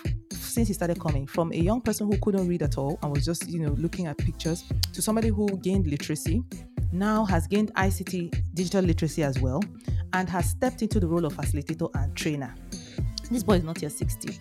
since 0.52 0.68
he 0.68 0.74
started 0.74 1.00
coming 1.00 1.26
from 1.26 1.52
a 1.54 1.56
young 1.56 1.82
person 1.82 2.12
who 2.12 2.18
couldn't 2.20 2.48
read 2.48 2.62
at 2.62 2.78
all 2.78 3.00
and 3.02 3.12
was 3.12 3.26
just 3.26 3.50
you 3.50 3.60
know 3.60 3.72
looking 3.74 4.08
at 4.08 4.18
pictures 4.18 4.64
to 4.94 5.02
somebody 5.02 5.30
who 5.30 5.48
gained 5.58 5.88
literacy 5.88 6.44
now 6.92 7.24
has 7.24 7.48
gained 7.48 7.74
ICT 7.76 8.54
digital 8.54 8.84
literacy 8.84 9.24
as 9.24 9.40
well 9.40 9.62
and 10.14 10.30
has 10.30 10.50
stepped 10.50 10.82
into 10.82 11.00
the 11.00 11.08
role 11.08 11.26
of 11.26 11.34
facilitator 11.34 11.90
and 11.96 12.16
trainer. 12.16 12.54
This 13.30 13.44
boy 13.44 13.56
is 13.56 13.64
not 13.64 13.82
yet 13.82 13.94
16. 13.94 14.40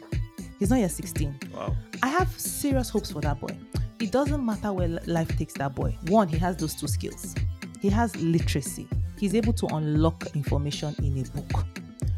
He's 0.58 0.70
not 0.70 0.80
yet 0.80 0.90
16. 0.90 1.38
Wow. 1.54 1.76
I 2.02 2.08
have 2.08 2.28
serious 2.38 2.90
hopes 2.90 3.12
for 3.12 3.20
that 3.20 3.40
boy. 3.40 3.56
It 4.00 4.10
doesn't 4.10 4.44
matter 4.44 4.72
where 4.72 4.88
life 5.06 5.36
takes 5.36 5.54
that 5.54 5.74
boy. 5.74 5.96
One, 6.08 6.26
he 6.26 6.38
has 6.38 6.56
those 6.56 6.74
two 6.74 6.88
skills. 6.88 7.34
He 7.80 7.88
has 7.90 8.16
literacy. 8.16 8.88
He's 9.18 9.34
able 9.34 9.52
to 9.52 9.66
unlock 9.66 10.34
information 10.34 10.94
in 10.98 11.18
a 11.18 11.40
book. 11.40 11.66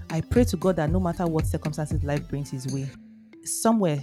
I 0.08 0.20
pray 0.20 0.44
to 0.44 0.56
God 0.56 0.76
that 0.76 0.90
no 0.90 1.00
matter 1.00 1.26
what 1.26 1.46
circumstances 1.46 2.02
life 2.04 2.26
brings 2.28 2.50
his 2.50 2.66
way, 2.72 2.88
somewhere 3.44 4.00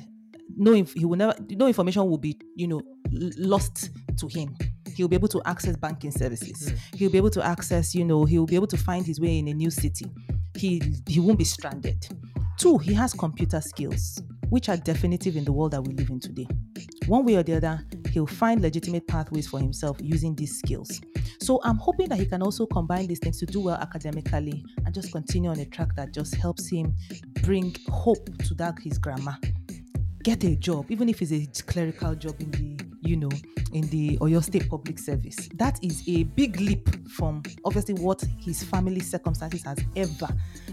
no 0.56 0.74
inf- 0.74 0.94
he 0.94 1.06
will 1.06 1.18
never 1.18 1.34
no 1.52 1.68
information 1.68 2.08
will 2.10 2.18
be 2.18 2.40
you 2.56 2.68
know 2.68 2.82
lost 3.12 3.90
to 4.18 4.28
him. 4.28 4.56
He'll 4.96 5.08
be 5.08 5.16
able 5.16 5.28
to 5.30 5.42
access 5.46 5.76
banking 5.76 6.12
services. 6.12 6.72
Mm. 6.72 6.96
he'll 6.96 7.12
be 7.12 7.18
able 7.18 7.30
to 7.32 7.46
access 7.46 7.96
you 7.96 8.06
know 8.06 8.26
he'll 8.26 8.46
be 8.46 8.56
able 8.56 8.68
to 8.68 8.78
find 8.78 9.06
his 9.06 9.20
way 9.20 9.40
in 9.40 9.48
a 9.48 9.54
new 9.54 9.70
city. 9.70 10.06
He 10.56 10.82
he 11.08 11.20
won't 11.20 11.38
be 11.38 11.46
stranded. 11.46 12.08
Two 12.58 12.78
he 12.78 12.94
has 12.94 13.14
computer 13.14 13.62
skills 13.62 14.22
which 14.50 14.68
are 14.68 14.78
definitive 14.78 15.36
in 15.36 15.46
the 15.46 15.52
world 15.52 15.72
that 15.72 15.82
we 15.82 15.94
live 15.94 16.10
in 16.10 16.20
today. 16.20 16.48
One 17.08 17.24
way 17.26 17.36
or 17.36 17.44
the 17.44 17.56
other 17.58 17.86
he'll 18.12 18.28
find 18.28 18.62
legitimate 18.62 19.08
pathways 19.08 19.48
for 19.48 19.60
himself 19.60 19.98
using 20.02 20.36
these 20.36 20.58
skills 20.58 21.00
so 21.50 21.60
i'm 21.64 21.78
hoping 21.78 22.08
that 22.08 22.20
he 22.20 22.28
can 22.28 22.44
also 22.44 22.68
combine 22.68 23.08
these 23.08 23.18
things 23.18 23.40
to 23.40 23.46
do 23.48 23.60
well 23.60 23.78
academically 23.78 24.64
and 24.86 24.94
just 24.94 25.12
continue 25.12 25.50
on 25.50 25.60
a 25.60 25.66
track 25.66 25.96
that 25.96 26.14
just 26.14 26.36
helps 26.36 26.70
him 26.70 26.94
bring 27.42 27.76
hope 27.90 28.24
to 28.44 28.54
that 28.54 28.78
his 28.84 29.00
grandma 29.00 29.34
get 30.24 30.44
a 30.44 30.56
job, 30.56 30.86
even 30.90 31.10
if 31.10 31.22
it's 31.22 31.32
a 31.60 31.64
clerical 31.64 32.14
job 32.16 32.36
in 32.40 32.52
the, 32.52 32.86
you 33.02 33.16
know, 33.16 33.30
in 33.74 33.88
the 33.90 34.18
Oyo 34.18 34.44
State 34.44 34.70
Public 34.70 35.00
Service. 35.00 35.50
That 35.56 35.84
is 35.84 36.04
a 36.08 36.24
big 36.24 36.60
leap 36.60 36.88
from 37.12 37.44
obviously 37.64 37.96
what 37.96 38.24
his 38.40 38.64
family 38.64 39.00
circumstances 39.00 39.64
has 39.64 39.78
ever. 39.96 40.28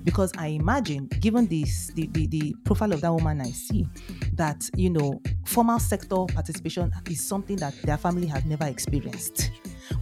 Because 0.04 0.32
I 0.36 0.48
imagine, 0.48 1.08
given 1.20 1.46
this 1.46 1.90
the, 1.94 2.08
the, 2.12 2.26
the 2.26 2.54
profile 2.64 2.92
of 2.92 3.00
that 3.02 3.12
woman 3.12 3.40
I 3.40 3.50
see, 3.50 3.86
that 4.34 4.68
you 4.76 4.90
know, 4.90 5.20
formal 5.44 5.78
sector 5.78 6.24
participation 6.26 6.92
is 7.10 7.26
something 7.26 7.56
that 7.56 7.74
their 7.82 7.98
family 7.98 8.26
has 8.26 8.44
never 8.44 8.64
experienced. 8.66 9.50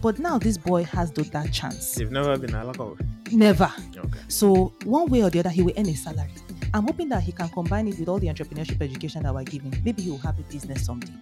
But 0.01 0.19
now 0.19 0.37
this 0.37 0.57
boy 0.57 0.83
has 0.85 1.11
that 1.11 1.51
chance. 1.51 1.99
You've 1.99 2.11
never 2.11 2.37
been 2.37 2.55
alcohol? 2.55 2.97
Never. 3.31 3.71
Okay. 3.95 4.19
So 4.27 4.73
one 4.83 5.07
way 5.09 5.23
or 5.23 5.29
the 5.29 5.39
other, 5.39 5.49
he 5.49 5.61
will 5.61 5.73
earn 5.77 5.87
a 5.87 5.95
salary. 5.95 6.31
I'm 6.73 6.83
hoping 6.83 7.09
that 7.09 7.23
he 7.23 7.31
can 7.31 7.49
combine 7.49 7.87
it 7.87 7.97
with 7.99 8.09
all 8.09 8.19
the 8.19 8.27
entrepreneurship 8.27 8.81
education 8.81 9.23
that 9.23 9.33
we're 9.33 9.43
giving. 9.43 9.73
Maybe 9.83 10.03
he 10.03 10.09
will 10.09 10.17
have 10.19 10.37
a 10.37 10.43
business 10.43 10.85
someday. 10.85 11.13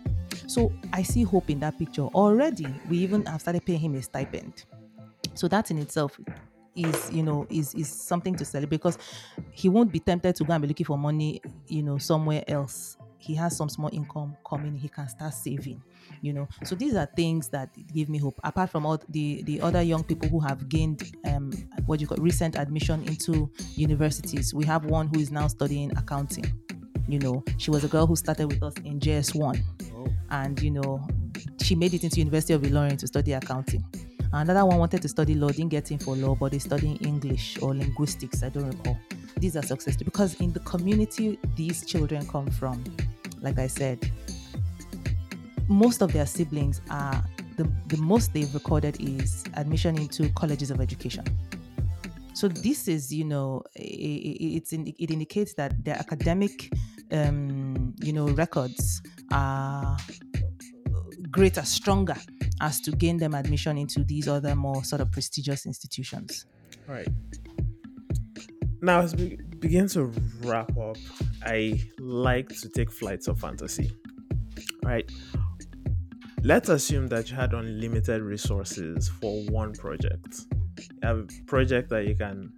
So 0.47 0.71
I 0.91 1.03
see 1.03 1.23
hope 1.23 1.49
in 1.49 1.59
that 1.59 1.77
picture. 1.77 2.03
Already, 2.03 2.67
we 2.89 2.97
even 2.99 3.25
have 3.25 3.41
started 3.41 3.65
paying 3.65 3.79
him 3.79 3.95
a 3.95 4.01
stipend. 4.01 4.65
So 5.35 5.47
that 5.47 5.71
in 5.71 5.77
itself 5.77 6.19
is, 6.75 7.11
you 7.11 7.23
know, 7.23 7.45
is 7.49 7.73
is 7.75 7.87
something 7.87 8.35
to 8.35 8.45
celebrate 8.45 8.77
because 8.77 8.97
he 9.51 9.69
won't 9.69 9.91
be 9.91 9.99
tempted 9.99 10.35
to 10.35 10.43
go 10.43 10.53
and 10.53 10.61
be 10.61 10.67
looking 10.67 10.85
for 10.85 10.97
money, 10.97 11.41
you 11.67 11.83
know, 11.83 11.97
somewhere 11.97 12.43
else. 12.47 12.97
He 13.17 13.35
has 13.35 13.55
some 13.55 13.69
small 13.69 13.89
income 13.93 14.35
coming, 14.47 14.75
he 14.75 14.89
can 14.89 15.07
start 15.07 15.33
saving 15.33 15.81
you 16.23 16.31
know. 16.33 16.47
So 16.63 16.73
these 16.73 16.95
are 16.95 17.05
things 17.05 17.49
that 17.49 17.69
give 17.93 18.09
me 18.09 18.17
hope. 18.17 18.39
Apart 18.43 18.71
from 18.71 18.85
all 18.85 18.99
the 19.09 19.43
the 19.43 19.61
other 19.61 19.81
young 19.81 20.03
people 20.03 20.29
who 20.29 20.39
have 20.39 20.69
gained 20.69 21.11
um 21.25 21.51
what 21.85 21.99
you 22.01 22.07
call 22.07 22.17
recent 22.17 22.55
admission 22.55 23.03
into 23.03 23.51
universities 23.75 24.53
we 24.53 24.65
have 24.65 24.85
one 24.85 25.07
who 25.07 25.19
is 25.19 25.31
now 25.31 25.47
studying 25.47 25.95
accounting 25.97 26.45
you 27.07 27.19
know. 27.19 27.43
She 27.57 27.69
was 27.69 27.83
a 27.83 27.89
girl 27.89 28.07
who 28.07 28.15
started 28.15 28.47
with 28.47 28.63
us 28.63 28.73
in 28.85 28.99
js1 28.99 29.61
oh. 29.93 30.07
and 30.31 30.59
you 30.61 30.71
know 30.71 31.05
she 31.61 31.75
made 31.75 31.93
it 31.93 32.03
into 32.03 32.19
university 32.19 32.53
of 32.53 32.61
ilorin 32.61 32.97
to 32.97 33.07
study 33.07 33.33
accounting. 33.33 33.83
Another 34.31 34.65
one 34.65 34.79
wanted 34.79 35.01
to 35.03 35.07
study 35.09 35.35
law 35.35 35.49
didn't 35.49 35.69
get 35.69 35.91
in 35.91 35.99
for 35.99 36.15
law 36.15 36.33
but 36.33 36.53
is 36.53 36.63
studying 36.63 36.97
english 36.97 37.61
or 37.61 37.75
linguistics 37.75 38.41
i 38.43 38.49
don't 38.49 38.65
recall. 38.65 38.97
These 39.37 39.57
are 39.57 39.61
success 39.61 39.97
because 39.97 40.39
in 40.39 40.53
the 40.53 40.61
community 40.61 41.37
these 41.57 41.85
children 41.85 42.25
come 42.25 42.49
from 42.49 42.81
like 43.41 43.59
i 43.59 43.67
said 43.67 43.99
most 45.67 46.01
of 46.01 46.11
their 46.11 46.25
siblings 46.25 46.81
are 46.89 47.23
the, 47.57 47.69
the 47.87 47.97
most 47.97 48.33
they've 48.33 48.53
recorded 48.53 48.97
is 48.99 49.43
admission 49.55 49.97
into 49.97 50.29
colleges 50.29 50.71
of 50.71 50.81
education. 50.81 51.23
So 52.33 52.47
this 52.47 52.87
is, 52.87 53.13
you 53.13 53.25
know, 53.25 53.63
it's 53.75 54.73
in, 54.73 54.87
it 54.87 55.11
indicates 55.11 55.53
that 55.55 55.83
their 55.83 55.95
academic, 55.95 56.73
um, 57.11 57.93
you 58.01 58.11
know, 58.11 58.27
records 58.29 59.01
are 59.31 59.95
greater, 61.29 61.61
stronger, 61.61 62.15
as 62.59 62.81
to 62.81 62.91
gain 62.91 63.17
them 63.17 63.35
admission 63.35 63.77
into 63.77 64.03
these 64.03 64.27
other 64.27 64.55
more 64.55 64.83
sort 64.83 65.01
of 65.01 65.11
prestigious 65.11 65.65
institutions. 65.65 66.45
Right. 66.87 67.07
Now, 68.81 69.01
as 69.01 69.15
we 69.15 69.37
begin 69.59 69.87
to 69.89 70.11
wrap 70.41 70.75
up, 70.77 70.97
I 71.43 71.79
like 71.99 72.49
to 72.49 72.69
take 72.69 72.91
flights 72.91 73.27
of 73.27 73.39
fantasy. 73.39 73.95
Right 74.83 75.09
let's 76.43 76.67
assume 76.67 77.07
that 77.07 77.29
you 77.29 77.35
had 77.37 77.53
unlimited 77.53 78.21
resources 78.21 79.07
for 79.07 79.43
one 79.45 79.71
project. 79.73 80.41
You 80.77 80.99
have 81.03 81.19
a 81.19 81.27
project 81.45 81.89
that 81.89 82.05
you 82.05 82.15
can 82.15 82.51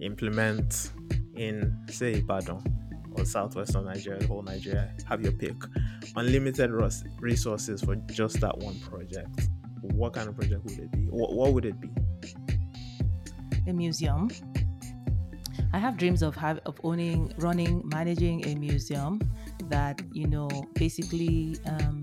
implement 0.00 0.92
in, 1.34 1.74
say, 1.88 2.14
Ibadan 2.14 2.62
or 3.12 3.24
southwestern 3.24 3.86
Nigeria, 3.86 4.24
whole 4.26 4.42
Nigeria, 4.42 4.92
have 5.08 5.22
your 5.22 5.32
pick. 5.32 5.54
Unlimited 6.16 6.70
resources 7.20 7.80
for 7.82 7.96
just 8.12 8.40
that 8.40 8.56
one 8.58 8.78
project. 8.80 9.48
What 9.80 10.12
kind 10.12 10.28
of 10.28 10.36
project 10.36 10.62
would 10.64 10.78
it 10.78 10.92
be? 10.92 11.06
What, 11.06 11.32
what 11.32 11.54
would 11.54 11.64
it 11.64 11.80
be? 11.80 11.90
A 13.66 13.72
museum. 13.72 14.30
I 15.72 15.78
have 15.78 15.96
dreams 15.96 16.22
of 16.22 16.36
have, 16.36 16.58
of 16.66 16.78
owning, 16.84 17.32
running, 17.38 17.82
managing 17.86 18.46
a 18.46 18.54
museum 18.54 19.20
that 19.68 20.02
you 20.12 20.26
know 20.26 20.48
basically 20.74 21.56
um, 21.66 22.02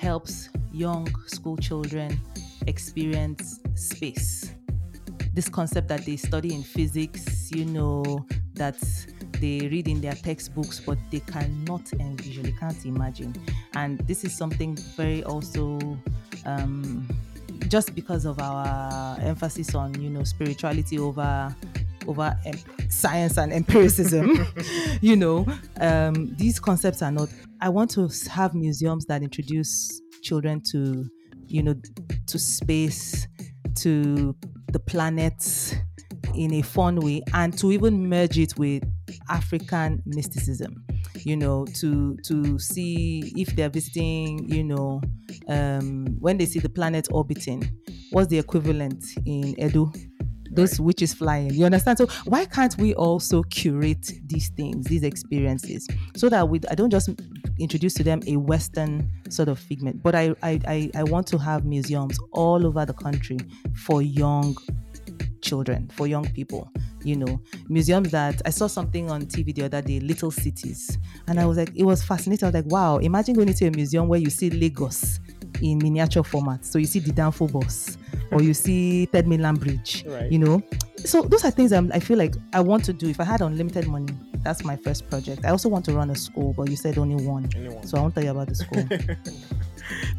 helps 0.00 0.48
young 0.72 1.08
school 1.26 1.56
children 1.56 2.18
experience 2.66 3.60
space. 3.74 4.54
This 5.32 5.48
concept 5.48 5.88
that 5.88 6.04
they 6.04 6.16
study 6.16 6.54
in 6.54 6.62
physics, 6.62 7.50
you 7.52 7.64
know, 7.64 8.26
that 8.54 8.76
they 9.40 9.68
read 9.68 9.88
in 9.88 10.00
their 10.00 10.14
textbooks, 10.14 10.80
but 10.80 10.98
they 11.10 11.20
cannot 11.20 11.92
envision, 11.94 12.42
they 12.42 12.52
can't 12.52 12.84
imagine. 12.84 13.34
And 13.74 13.98
this 14.00 14.24
is 14.24 14.36
something 14.36 14.76
very 14.96 15.22
also 15.24 15.78
um, 16.44 17.08
just 17.68 17.94
because 17.94 18.24
of 18.24 18.38
our 18.40 19.18
emphasis 19.20 19.74
on, 19.74 19.98
you 20.00 20.10
know, 20.10 20.24
spirituality 20.24 20.98
over 20.98 21.54
over 22.08 22.36
um, 22.46 22.54
science 22.88 23.36
and 23.36 23.52
empiricism 23.52 24.46
you 25.02 25.14
know 25.14 25.46
um, 25.80 26.34
these 26.36 26.58
concepts 26.58 27.02
are 27.02 27.12
not 27.12 27.28
i 27.60 27.68
want 27.68 27.90
to 27.90 28.08
have 28.30 28.54
museums 28.54 29.04
that 29.04 29.22
introduce 29.22 29.99
children 30.22 30.60
to 30.70 31.08
you 31.46 31.62
know 31.62 31.74
to 32.26 32.38
space 32.38 33.26
to 33.76 34.34
the 34.72 34.78
planets 34.78 35.74
in 36.34 36.54
a 36.54 36.62
fun 36.62 36.96
way 36.96 37.22
and 37.34 37.56
to 37.58 37.72
even 37.72 38.08
merge 38.08 38.38
it 38.38 38.56
with 38.56 38.82
african 39.28 40.02
mysticism 40.06 40.84
you 41.24 41.36
know 41.36 41.64
to 41.74 42.16
to 42.24 42.58
see 42.58 43.32
if 43.36 43.54
they're 43.56 43.70
visiting 43.70 44.48
you 44.48 44.62
know 44.62 45.00
um 45.48 46.06
when 46.20 46.38
they 46.38 46.46
see 46.46 46.58
the 46.58 46.68
planet 46.68 47.08
orbiting 47.10 47.68
what's 48.10 48.28
the 48.28 48.38
equivalent 48.38 49.04
in 49.26 49.58
edo 49.60 49.90
those 50.52 50.78
right. 50.78 50.86
witches 50.86 51.14
flying. 51.14 51.54
You 51.54 51.64
understand? 51.64 51.98
So 51.98 52.06
why 52.24 52.44
can't 52.44 52.76
we 52.78 52.94
also 52.94 53.42
curate 53.44 54.12
these 54.26 54.48
things, 54.50 54.86
these 54.86 55.02
experiences, 55.02 55.86
so 56.16 56.28
that 56.28 56.48
we 56.48 56.60
I 56.70 56.74
don't 56.74 56.90
just 56.90 57.10
introduce 57.60 57.94
to 57.94 58.02
them 58.02 58.20
a 58.26 58.36
Western 58.36 59.10
sort 59.28 59.48
of 59.48 59.58
figment, 59.58 60.02
but 60.02 60.14
I 60.14 60.34
I, 60.42 60.90
I, 60.94 61.02
want 61.04 61.26
to 61.28 61.38
have 61.38 61.64
museums 61.64 62.18
all 62.32 62.66
over 62.66 62.84
the 62.84 62.94
country 62.94 63.38
for 63.74 64.02
young 64.02 64.56
children, 65.42 65.90
for 65.94 66.06
young 66.06 66.28
people. 66.32 66.70
You 67.02 67.16
know, 67.16 67.40
museums 67.68 68.10
that 68.10 68.42
I 68.44 68.50
saw 68.50 68.66
something 68.66 69.10
on 69.10 69.22
TV 69.22 69.54
the 69.54 69.62
other 69.64 69.80
day, 69.80 70.00
little 70.00 70.30
cities, 70.30 70.98
and 71.28 71.40
I 71.40 71.46
was 71.46 71.56
like, 71.56 71.74
it 71.74 71.84
was 71.84 72.02
fascinating. 72.02 72.44
I 72.44 72.48
was 72.48 72.54
like, 72.54 72.72
wow, 72.72 72.98
imagine 72.98 73.34
going 73.34 73.48
into 73.48 73.66
a 73.66 73.70
museum 73.70 74.06
where 74.08 74.20
you 74.20 74.30
see 74.30 74.50
Lagos 74.50 75.18
in 75.62 75.78
miniature 75.78 76.24
format. 76.24 76.64
So 76.64 76.78
you 76.78 76.86
see 76.86 76.98
the 76.98 77.12
Danfo 77.12 77.50
bus 77.50 77.96
or 78.30 78.42
you 78.42 78.54
see 78.54 79.06
Third 79.06 79.26
Mainland 79.26 79.60
Bridge, 79.60 80.04
right. 80.06 80.30
you 80.30 80.38
know. 80.38 80.62
So 80.96 81.22
those 81.22 81.44
are 81.44 81.50
things 81.50 81.72
I'm, 81.72 81.90
I 81.92 82.00
feel 82.00 82.18
like 82.18 82.34
I 82.52 82.60
want 82.60 82.84
to 82.84 82.92
do. 82.92 83.08
If 83.08 83.20
I 83.20 83.24
had 83.24 83.40
unlimited 83.40 83.86
money, 83.86 84.12
that's 84.42 84.64
my 84.64 84.76
first 84.76 85.08
project. 85.08 85.44
I 85.44 85.50
also 85.50 85.68
want 85.68 85.84
to 85.86 85.92
run 85.92 86.10
a 86.10 86.16
school, 86.16 86.52
but 86.52 86.68
you 86.68 86.76
said 86.76 86.98
only 86.98 87.24
one. 87.24 87.48
Only 87.56 87.74
one. 87.74 87.86
So 87.86 87.98
I 87.98 88.00
won't 88.00 88.14
tell 88.14 88.24
you 88.24 88.30
about 88.30 88.48
the 88.48 88.54
school. 88.54 88.84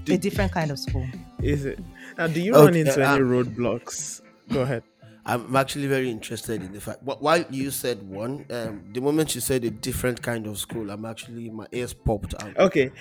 a 0.14 0.18
different 0.18 0.52
kind 0.52 0.72
of 0.72 0.80
school. 0.80 1.06
Is 1.42 1.66
it? 1.66 1.80
Now, 2.18 2.28
do 2.28 2.42
you 2.42 2.54
okay, 2.54 2.66
run 2.66 2.76
into 2.76 3.04
uh, 3.04 3.14
any 3.16 3.24
roadblocks? 3.24 4.22
Go 4.52 4.62
ahead. 4.62 4.84
I'm 5.26 5.56
actually 5.56 5.88
very 5.88 6.10
interested 6.10 6.64
in 6.64 6.74
the 6.74 6.82
fact. 6.82 7.04
While 7.04 7.46
you 7.50 7.70
said 7.70 8.02
one, 8.02 8.46
um, 8.50 8.84
the 8.92 9.02
moment 9.02 9.36
you 9.36 9.42
said 9.42 9.64
a 9.64 9.70
different 9.70 10.22
kind 10.22 10.48
of 10.48 10.58
school, 10.58 10.90
I'm 10.90 11.06
actually 11.06 11.50
my 11.50 11.68
ears 11.72 11.94
popped 11.94 12.34
out. 12.42 12.58
Okay, 12.58 12.92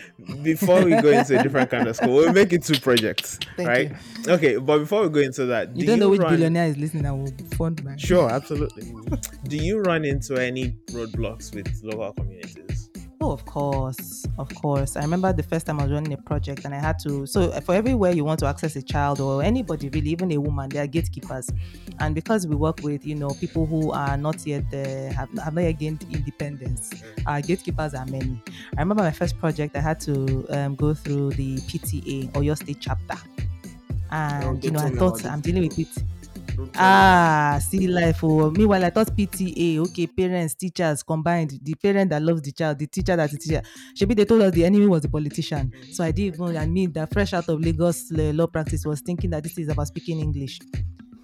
before 0.42 0.84
we 0.84 0.90
go 1.00 1.08
into 1.08 1.38
a 1.38 1.42
different 1.42 1.70
kind 1.70 1.88
of 1.88 1.96
school, 1.96 2.16
we'll 2.16 2.32
make 2.32 2.52
it 2.52 2.62
two 2.62 2.78
projects, 2.78 3.38
Thank 3.56 3.68
right? 3.68 3.92
You. 4.26 4.32
Okay, 4.34 4.56
but 4.56 4.80
before 4.80 5.02
we 5.02 5.08
go 5.08 5.20
into 5.20 5.46
that, 5.46 5.74
you 5.74 5.86
do 5.86 5.92
not 5.92 5.98
know 5.98 6.08
which 6.10 6.20
run... 6.20 6.34
billionaire 6.34 6.66
is 6.66 6.76
listening. 6.76 7.06
I 7.06 7.12
will 7.12 7.32
fund 7.56 7.82
my. 7.84 7.96
Sure, 7.96 8.30
absolutely. 8.30 8.92
do 9.44 9.56
you 9.56 9.80
run 9.80 10.04
into 10.04 10.36
any 10.36 10.76
roadblocks 10.90 11.54
with 11.54 11.68
local 11.82 12.12
communities? 12.12 12.69
Oh, 13.30 13.34
of 13.34 13.44
course, 13.44 14.26
of 14.40 14.52
course. 14.56 14.96
I 14.96 15.02
remember 15.02 15.32
the 15.32 15.44
first 15.44 15.66
time 15.66 15.78
I 15.78 15.84
was 15.84 15.92
running 15.92 16.12
a 16.12 16.16
project 16.16 16.64
and 16.64 16.74
I 16.74 16.80
had 16.80 16.98
to. 17.00 17.26
So, 17.26 17.52
for 17.60 17.76
everywhere 17.76 18.10
you 18.10 18.24
want 18.24 18.40
to 18.40 18.46
access 18.46 18.74
a 18.74 18.82
child 18.82 19.20
or 19.20 19.40
anybody 19.40 19.88
really, 19.88 20.10
even 20.10 20.32
a 20.32 20.38
woman, 20.38 20.68
there 20.68 20.82
are 20.82 20.88
gatekeepers. 20.88 21.48
And 22.00 22.12
because 22.12 22.48
we 22.48 22.56
work 22.56 22.80
with, 22.82 23.06
you 23.06 23.14
know, 23.14 23.28
people 23.28 23.66
who 23.66 23.92
are 23.92 24.16
not 24.16 24.44
yet 24.44 24.64
uh, 24.74 25.12
have, 25.12 25.28
have 25.38 25.54
not 25.54 25.60
yet 25.60 25.78
gained 25.78 26.04
independence, 26.10 26.90
our 27.24 27.40
gatekeepers 27.40 27.94
are 27.94 28.06
many. 28.06 28.42
I 28.76 28.80
remember 28.80 29.04
my 29.04 29.12
first 29.12 29.38
project, 29.38 29.76
I 29.76 29.80
had 29.80 30.00
to 30.00 30.46
um, 30.50 30.74
go 30.74 30.92
through 30.92 31.30
the 31.30 31.58
PTA 31.58 32.32
Oyo 32.32 32.56
state 32.56 32.78
chapter. 32.80 33.16
And, 34.10 34.64
you 34.64 34.72
know, 34.72 34.80
I 34.80 34.90
thought 34.90 35.24
I'm 35.24 35.40
dealing 35.40 35.68
with 35.68 35.78
it 35.78 36.02
ah 36.74 37.58
see 37.60 37.86
life 37.88 38.20
oh 38.22 38.50
meanwhile 38.50 38.84
i 38.84 38.90
thought 38.90 39.08
pta 39.16 39.78
okay 39.78 40.06
parents 40.06 40.54
teachers 40.54 41.02
combined 41.02 41.58
the 41.62 41.74
parent 41.74 42.10
that 42.10 42.22
loves 42.22 42.42
the 42.42 42.52
child 42.52 42.78
the 42.78 42.86
teacher 42.86 43.16
that 43.16 43.30
the 43.30 43.38
teacher 43.38 43.62
shebi 43.94 44.14
they 44.16 44.24
told 44.24 44.42
us 44.42 44.52
the 44.54 44.64
enemy 44.64 44.86
was 44.86 45.02
the 45.02 45.08
politician 45.08 45.72
so 45.92 46.04
i 46.04 46.10
didn't 46.10 46.34
even 46.34 46.56
i 46.56 46.66
mean 46.66 46.92
that 46.92 47.12
fresh 47.12 47.32
out 47.32 47.48
of 47.48 47.60
lagos 47.60 48.10
law 48.12 48.46
practice 48.46 48.84
was 48.86 49.00
thinking 49.00 49.30
that 49.30 49.42
this 49.42 49.58
is 49.58 49.68
about 49.68 49.86
speaking 49.86 50.20
english 50.20 50.58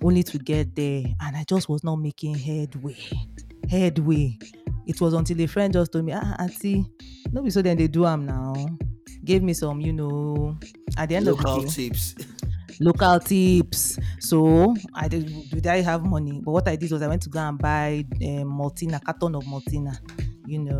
only 0.03 0.23
to 0.23 0.39
get 0.39 0.75
there 0.77 1.03
and 1.21 1.37
I 1.37 1.45
just 1.45 1.69
was 1.69 1.83
not 1.83 1.97
making 1.97 2.37
headway. 2.37 2.97
Headway. 3.69 4.39
It 4.87 5.01
was 5.01 5.15
until 5.15 5.41
a 5.41 5.47
friend 5.47 5.73
just 5.73 5.93
told 5.93 6.05
me, 6.05 6.13
ah, 6.15 6.37
auntie, 6.39 6.85
no 7.33 7.43
be 7.43 7.51
so 7.51 7.63
then 7.63 7.77
they 7.77 7.89
do 7.89 8.07
am 8.07 8.25
now. 8.27 8.55
Gave 9.25 9.43
me 9.43 9.55
some, 9.55 9.81
you 9.81 9.93
know, 9.93 10.57
at 10.97 11.09
the 11.09 11.17
end 11.17 11.27
Local 11.27 11.33
of 11.33 11.41
the 11.41 11.47
day, 11.47 11.67
tips. 11.67 12.15
Local 12.81 13.19
tips. 13.21 13.99
So 14.21 14.75
I 14.95 15.09
did, 15.09 15.27
did 15.51 15.67
I 15.67 15.81
have 15.81 16.05
money? 16.05 16.41
But 16.45 16.51
what 16.53 16.69
I 16.69 16.77
did 16.77 16.91
was 16.93 17.03
I 17.03 17.09
went 17.09 17.23
to 17.23 17.29
go 17.29 17.41
and 17.41 17.59
buy 17.59 18.05
um, 18.23 18.51
Maltina, 18.59 19.03
carton 19.03 19.35
of 19.35 19.45
Maltina, 19.45 19.99
you 20.47 20.59
know, 20.61 20.79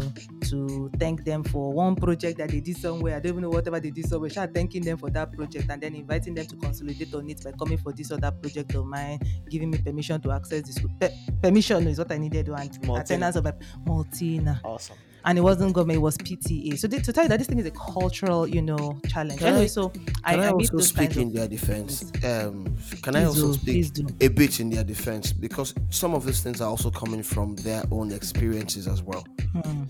to 0.49 0.91
thank 0.99 1.25
them 1.25 1.43
for 1.43 1.73
one 1.73 1.97
project 1.97 2.39
that 2.39 2.51
they 2.51 2.61
did 2.61 2.77
somewhere. 2.77 3.17
I 3.17 3.21
don't 3.21 3.33
even 3.33 3.43
know 3.43 3.51
whatever 3.51 3.81
they 3.81 3.91
did 3.91 4.07
somewhere. 4.07 4.31
Start 4.31 4.55
thanking 4.55 4.83
them 4.85 4.97
for 4.99 5.11
that 5.11 5.33
project 5.33 5.69
and 5.71 5.83
then 5.83 5.95
inviting 5.95 6.35
them 6.35 6.47
to 6.47 6.57
consolidate 6.57 7.13
on 7.15 7.29
it 7.31 7.43
by 7.43 7.53
coming 7.53 7.79
for 7.79 7.93
this 7.93 8.11
other 8.13 8.31
project 8.31 8.75
of 8.75 8.87
mine, 8.87 9.19
giving 9.51 9.71
me 9.71 9.79
permission 9.79 10.21
to 10.21 10.31
access 10.33 10.63
this. 10.63 10.79
Pe- 11.01 11.15
permission 11.43 11.87
is 11.89 11.99
what 11.99 12.13
I 12.13 12.19
needed 12.19 12.49
and 12.49 12.57
Maltina. 12.83 13.01
attendance 13.01 13.37
of 13.37 13.45
Maltina 13.85 14.61
Awesome. 14.65 14.97
And 15.27 15.37
it 15.37 15.41
wasn't 15.43 15.73
government, 15.75 15.97
it 15.97 16.01
was 16.01 16.17
PTA. 16.17 16.79
So 16.79 16.89
to 16.89 17.13
tell 17.13 17.25
you 17.25 17.29
that 17.29 17.39
this 17.39 17.49
thing 17.49 17.59
is 17.59 17.67
a 17.67 17.71
cultural, 17.73 18.47
you 18.47 18.63
know, 18.63 18.99
challenge. 19.09 19.39
Can 19.41 19.49
anyway, 19.49 19.65
I- 19.65 19.67
so 19.67 19.89
Can 19.91 20.05
I, 20.25 20.33
I 20.49 20.53
meet 20.53 20.73
also 20.73 20.79
speak 20.79 21.17
in 21.17 21.33
their 21.33 21.49
defense? 21.49 22.11
Um, 22.25 22.77
can 23.03 23.17
I 23.17 23.25
also 23.25 23.53
do, 23.55 23.83
speak 23.83 24.07
a 24.23 24.29
bit 24.29 24.61
in 24.61 24.71
their 24.71 24.85
defense? 24.85 25.33
Because 25.33 25.75
some 25.91 26.15
of 26.15 26.25
these 26.25 26.41
things 26.43 26.61
are 26.61 26.69
also 26.71 26.91
coming 26.91 27.23
from 27.23 27.57
their 27.57 27.83
own 27.91 28.13
experiences 28.13 28.87
as 28.89 29.03
well. 29.03 29.25
Hmm. 29.53 29.83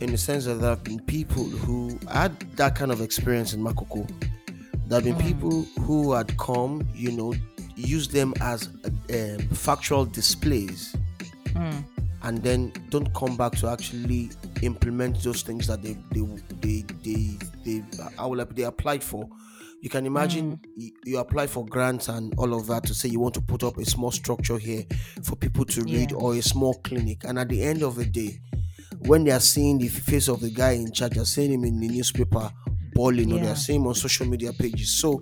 In 0.00 0.10
the 0.10 0.18
sense 0.18 0.44
that 0.46 0.54
there 0.54 0.70
have 0.70 0.84
been 0.84 1.00
people 1.00 1.44
who 1.44 1.98
had 2.10 2.38
that 2.56 2.74
kind 2.74 2.90
of 2.92 3.00
experience 3.00 3.54
in 3.54 3.62
Makoko. 3.62 4.08
There 4.88 5.00
have 5.00 5.04
been 5.04 5.14
Hmm. 5.14 5.26
people 5.26 5.62
who 5.84 6.12
had 6.12 6.36
come, 6.38 6.86
you 6.94 7.12
know, 7.12 7.34
use 7.76 8.08
them 8.08 8.34
as 8.42 8.68
um, 9.14 9.38
factual 9.54 10.04
displays 10.04 10.94
Hmm. 11.54 11.78
And 12.22 12.42
then 12.42 12.72
don't 12.90 13.12
come 13.14 13.36
back 13.36 13.52
to 13.56 13.68
actually 13.68 14.30
implement 14.62 15.22
those 15.22 15.42
things 15.42 15.66
that 15.66 15.82
they 15.82 15.96
they 16.10 16.22
they 16.60 16.84
they, 17.02 17.36
they 17.64 17.82
I 18.18 18.26
will 18.26 18.44
they 18.46 18.62
applied 18.62 19.02
for. 19.02 19.28
You 19.80 19.90
can 19.90 20.06
imagine 20.06 20.58
mm. 20.58 20.60
you, 20.76 20.92
you 21.04 21.18
apply 21.18 21.48
for 21.48 21.66
grants 21.66 22.08
and 22.08 22.32
all 22.38 22.54
of 22.54 22.68
that 22.68 22.84
to 22.84 22.94
say 22.94 23.08
you 23.08 23.18
want 23.18 23.34
to 23.34 23.40
put 23.40 23.64
up 23.64 23.78
a 23.78 23.84
small 23.84 24.12
structure 24.12 24.56
here 24.56 24.84
for 25.24 25.34
people 25.34 25.64
to 25.64 25.82
read 25.82 26.12
Yeah. 26.12 26.16
or 26.18 26.34
a 26.34 26.42
small 26.42 26.74
clinic, 26.84 27.24
and 27.24 27.38
at 27.38 27.48
the 27.48 27.60
end 27.62 27.82
of 27.82 27.96
the 27.96 28.04
day, 28.06 28.40
when 29.06 29.24
they 29.24 29.32
are 29.32 29.40
seeing 29.40 29.78
the 29.78 29.88
face 29.88 30.28
of 30.28 30.40
the 30.40 30.50
guy 30.50 30.72
in 30.72 30.92
charge, 30.92 31.14
they're 31.14 31.24
seeing 31.24 31.52
him 31.52 31.64
in 31.64 31.80
the 31.80 31.88
newspaper 31.88 32.48
bawling, 32.94 33.32
or 33.32 33.40
they're 33.40 33.56
seeing 33.56 33.80
him 33.80 33.88
on 33.88 33.94
social 33.96 34.26
media 34.26 34.52
pages. 34.52 34.90
So 35.00 35.20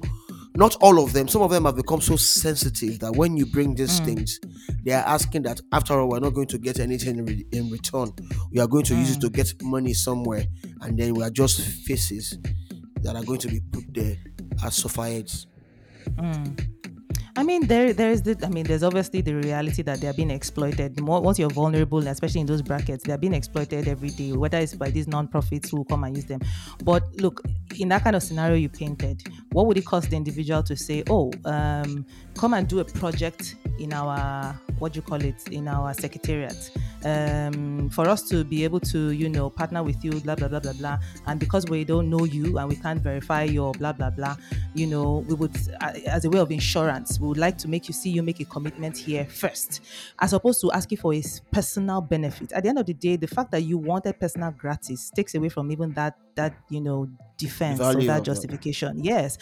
not 0.57 0.77
all 0.81 1.03
of 1.03 1.13
them 1.13 1.29
some 1.29 1.43
of 1.43 1.51
them 1.51 1.65
have 1.65 1.77
become 1.77 2.01
so 2.01 2.17
sensitive 2.17 2.99
that 2.99 3.13
when 3.13 3.37
you 3.37 3.47
bring 3.47 3.75
these 3.75 4.01
mm. 4.01 4.05
things 4.05 4.41
they 4.83 4.93
are 4.93 5.05
asking 5.07 5.43
that 5.43 5.61
after 5.73 5.99
all 5.99 6.09
we're 6.09 6.21
not 6.21 6.35
going 6.35 6.47
to 6.47 6.59
get 6.59 6.81
anything 6.81 7.19
in, 7.19 7.27
re- 7.27 7.47
in 7.53 7.71
return. 7.71 8.13
We 8.51 8.61
are 8.61 8.67
going 8.67 8.85
to 8.85 8.95
use 8.95 9.17
it 9.17 9.21
to 9.21 9.29
mm. 9.29 9.33
get 9.33 9.63
money 9.63 9.95
somewhere 9.95 10.45
and 10.83 10.99
then 10.99 11.15
we 11.15 11.23
are 11.23 11.31
just 11.31 11.61
faces 11.61 12.39
that 13.03 13.17
are 13.17 13.25
going 13.25 13.39
to 13.41 13.49
be 13.49 13.61
put 13.61 13.85
there 13.93 14.17
as 14.65 14.77
suffragettes 14.77 15.47
mm. 16.07 16.80
I 17.41 17.43
mean, 17.43 17.67
there, 17.69 17.95
there 17.95 18.11
is 18.11 18.21
the. 18.21 18.39
I 18.45 18.51
mean, 18.51 18.67
there's 18.67 18.83
obviously 18.83 19.23
the 19.23 19.35
reality 19.35 19.81
that 19.85 20.03
they're 20.03 20.13
being 20.13 20.31
exploited. 20.31 21.01
Once 21.01 21.39
you're 21.39 21.49
vulnerable, 21.49 22.07
especially 22.07 22.43
in 22.43 22.47
those 22.47 22.61
brackets, 22.61 23.03
they're 23.03 23.17
being 23.17 23.33
exploited 23.33 23.89
every 23.89 24.11
day. 24.11 24.33
Whether 24.33 24.59
it's 24.59 24.75
by 24.75 24.91
these 24.91 25.09
non-profits 25.09 25.71
who 25.71 25.87
come 25.87 26.05
and 26.05 26.15
use 26.15 26.27
them. 26.27 26.43
But 26.85 27.03
look, 27.17 27.41
in 27.79 27.89
that 27.89 28.05
kind 28.05 28.15
of 28.15 28.23
scenario 28.23 28.57
you 28.57 28.69
painted, 28.69 29.23
what 29.53 29.65
would 29.65 29.79
it 29.79 29.87
cost 29.87 30.11
the 30.11 30.17
individual 30.17 30.63
to 30.65 30.77
say, 30.77 31.03
"Oh, 31.09 31.33
um, 31.47 32.05
come 32.35 32.53
and 32.53 32.69
do 32.69 32.81
a 32.81 32.85
project 32.85 33.55
in 33.79 33.95
our 33.95 34.61
what 34.79 34.93
do 34.93 34.99
you 34.99 35.03
call 35.03 35.23
it 35.23 35.49
in 35.49 35.69
our 35.69 35.93
secretariat 35.95 36.71
um, 37.05 37.89
for 37.91 38.09
us 38.09 38.29
to 38.29 38.45
be 38.45 38.65
able 38.65 38.81
to 38.81 39.11
you 39.11 39.29
know 39.29 39.51
partner 39.51 39.83
with 39.83 40.03
you 40.05 40.13
blah 40.21 40.35
blah 40.35 40.49
blah 40.49 40.61
blah 40.61 40.73
blah 40.73 40.99
and 41.27 41.39
because 41.39 41.67
we 41.67 41.85
don't 41.85 42.09
know 42.09 42.25
you 42.25 42.59
and 42.59 42.69
we 42.69 42.77
can't 42.77 43.01
verify 43.01 43.43
your 43.43 43.73
blah 43.73 43.93
blah 43.93 44.11
blah 44.11 44.37
you 44.75 44.87
know 44.87 45.25
we 45.29 45.35
would 45.35 45.55
uh, 45.81 45.93
as 46.07 46.25
a 46.25 46.31
way 46.31 46.39
of 46.39 46.51
insurance 46.51 47.21
we 47.21 47.29
would 47.31 47.39
like 47.39 47.57
to 47.59 47.69
make 47.69 47.87
you 47.87 47.95
see 47.95 48.11
you 48.11 48.23
make 48.23 48.41
a 48.41 48.45
commitment 48.45 48.97
here 48.97 49.25
first 49.25 49.81
as 50.19 50.33
opposed 50.33 50.61
to 50.61 50.73
asking 50.73 50.99
for 50.99 51.15
a 51.15 51.23
personal 51.53 52.01
benefit. 52.01 52.53
At 52.53 52.65
the 52.65 52.69
end 52.71 52.79
of 52.81 52.87
the 52.87 52.95
day 52.95 53.15
the 53.17 53.29
fact 53.29 53.53
that 53.53 53.63
you 53.63 53.79
wanted 53.79 54.19
personal 54.19 54.51
gratis 54.51 55.11
takes 55.11 55.37
away 55.37 55.49
from 55.49 55.71
even 55.71 55.93
that 55.95 56.19
that 56.41 56.55
you 56.71 56.81
know 56.81 57.09
defense 57.37 57.81
or 57.81 57.95
that 57.95 58.23
justification. 58.23 59.03
Yes. 59.03 59.39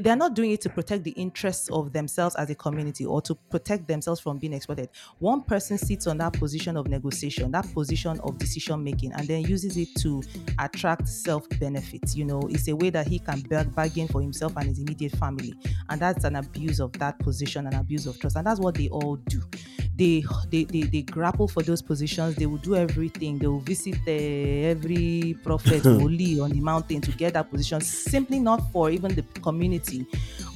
They're 0.00 0.16
not 0.16 0.34
doing 0.34 0.52
it 0.52 0.60
to 0.62 0.68
protect 0.68 1.02
the 1.04 1.10
interests 1.12 1.68
of 1.70 1.92
themselves 1.92 2.36
as 2.36 2.48
a 2.48 2.54
community 2.54 3.04
or 3.04 3.20
to 3.22 3.34
protect 3.34 3.88
themselves 3.88 4.20
from 4.20 4.38
being 4.38 4.52
exploited. 4.52 4.88
One 5.18 5.42
person 5.42 5.76
sits 5.76 6.06
on 6.06 6.18
that 6.18 6.34
position 6.34 6.76
of 6.76 6.86
negotiation 6.86 7.50
that 7.50 7.72
position 7.74 8.20
of 8.20 8.38
decision 8.38 8.84
making 8.84 9.12
and 9.12 9.26
then 9.26 9.42
uses 9.42 9.76
it 9.76 9.88
to 9.96 10.22
attract 10.58 11.08
self 11.08 11.48
benefits 11.58 12.14
you 12.14 12.24
know 12.24 12.40
it's 12.48 12.68
a 12.68 12.76
way 12.76 12.90
that 12.90 13.06
he 13.06 13.18
can 13.18 13.40
bargain 13.74 14.06
for 14.08 14.20
himself 14.20 14.56
and 14.56 14.66
his 14.68 14.78
immediate 14.78 15.12
family. 15.16 15.54
And 15.88 16.00
that's 16.00 16.24
an 16.24 16.36
abuse 16.36 16.80
of 16.80 16.92
that 16.94 17.18
position 17.18 17.66
and 17.66 17.74
abuse 17.74 18.06
of 18.06 18.18
trust. 18.18 18.36
And 18.36 18.46
that's 18.46 18.60
what 18.60 18.74
they 18.76 18.88
all 18.88 19.16
do 19.16 19.42
they 20.00 20.24
they, 20.52 20.64
they, 20.64 20.82
they 20.92 21.02
grapple 21.02 21.46
for 21.54 21.62
those 21.62 21.82
positions 21.82 22.36
they 22.36 22.46
will 22.46 22.58
do 22.70 22.74
everything. 22.76 23.38
They 23.38 23.46
will 23.46 23.60
visit 23.60 23.96
uh, 24.06 24.12
every 24.72 25.36
prophet 25.42 25.82
holy 25.98 26.40
on 26.40 26.50
the 26.50 26.60
mountain 26.60 27.00
to 27.02 27.12
get 27.12 27.34
that 27.34 27.50
position 27.50 27.80
simply 27.80 28.40
not 28.40 28.60
for 28.72 28.90
even 28.90 29.14
the 29.14 29.22
community. 29.48 30.06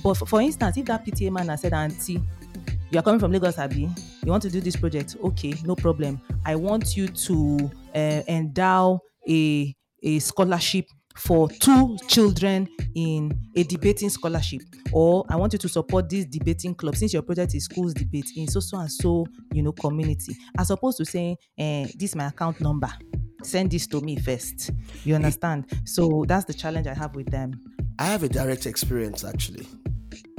But 0.03 0.15
for, 0.15 0.27
for 0.27 0.41
instance 0.41 0.77
if 0.79 0.87
that 0.87 1.05
pta 1.05 1.31
man 1.31 1.49
has 1.49 1.61
said 1.63 1.73
auntie 1.75 2.21
you 2.91 2.99
are 2.99 3.03
coming 3.03 3.21
from 3.21 3.33
lagos 3.33 3.59
abi? 3.59 3.89
You 4.25 4.31
want 4.31 4.43
to 4.45 4.51
do 4.51 4.61
this 4.61 4.77
project? 4.77 5.17
Okay 5.23 5.55
no 5.65 5.75
problem. 5.77 6.21
I 6.45 6.57
want 6.57 6.97
you 6.97 7.09
to 7.09 7.71
uh, 7.95 8.23
endow 8.29 9.01
a 9.29 9.75
a 10.03 10.19
scholarship 10.19 10.87
for 11.17 11.49
two 11.49 11.97
children 12.09 12.69
in 12.95 13.31
a 13.57 13.63
debating 13.65 14.11
scholarship 14.11 14.61
or 14.93 15.25
i 15.29 15.37
want 15.37 15.53
you 15.53 15.59
to 15.59 15.69
support 15.69 16.09
this 16.09 16.25
debating 16.27 16.75
club 16.75 16.97
since 16.97 17.13
your 17.13 17.23
project 17.23 17.55
is 17.55 17.65
schools 17.65 17.95
debate 17.95 18.31
in 18.37 18.49
so 18.49 18.61
so 18.61 18.79
and 18.79 18.91
so 18.91 19.25
you 19.53 19.63
know 19.63 19.73
community 19.73 20.37
as 20.59 20.71
opposed 20.71 20.99
to 20.99 21.05
saying 21.05 21.37
eh, 21.59 21.87
this 21.97 22.11
is 22.11 22.17
my 22.17 22.27
account 22.27 22.61
number 22.61 22.91
send 23.43 23.71
this 23.71 23.87
to 23.87 24.01
me 24.01 24.17
first 24.17 24.71
you 25.05 25.15
understand 25.15 25.67
so 25.85 26.25
that's 26.27 26.45
the 26.47 26.55
challenge 26.55 26.87
i 26.87 26.95
have 26.95 27.15
with 27.15 27.31
them 27.31 27.53
I 27.99 28.07
have 28.07 28.23
a 28.23 28.29
direct 28.29 28.67
experience 28.67 29.25
actually. 29.25 29.67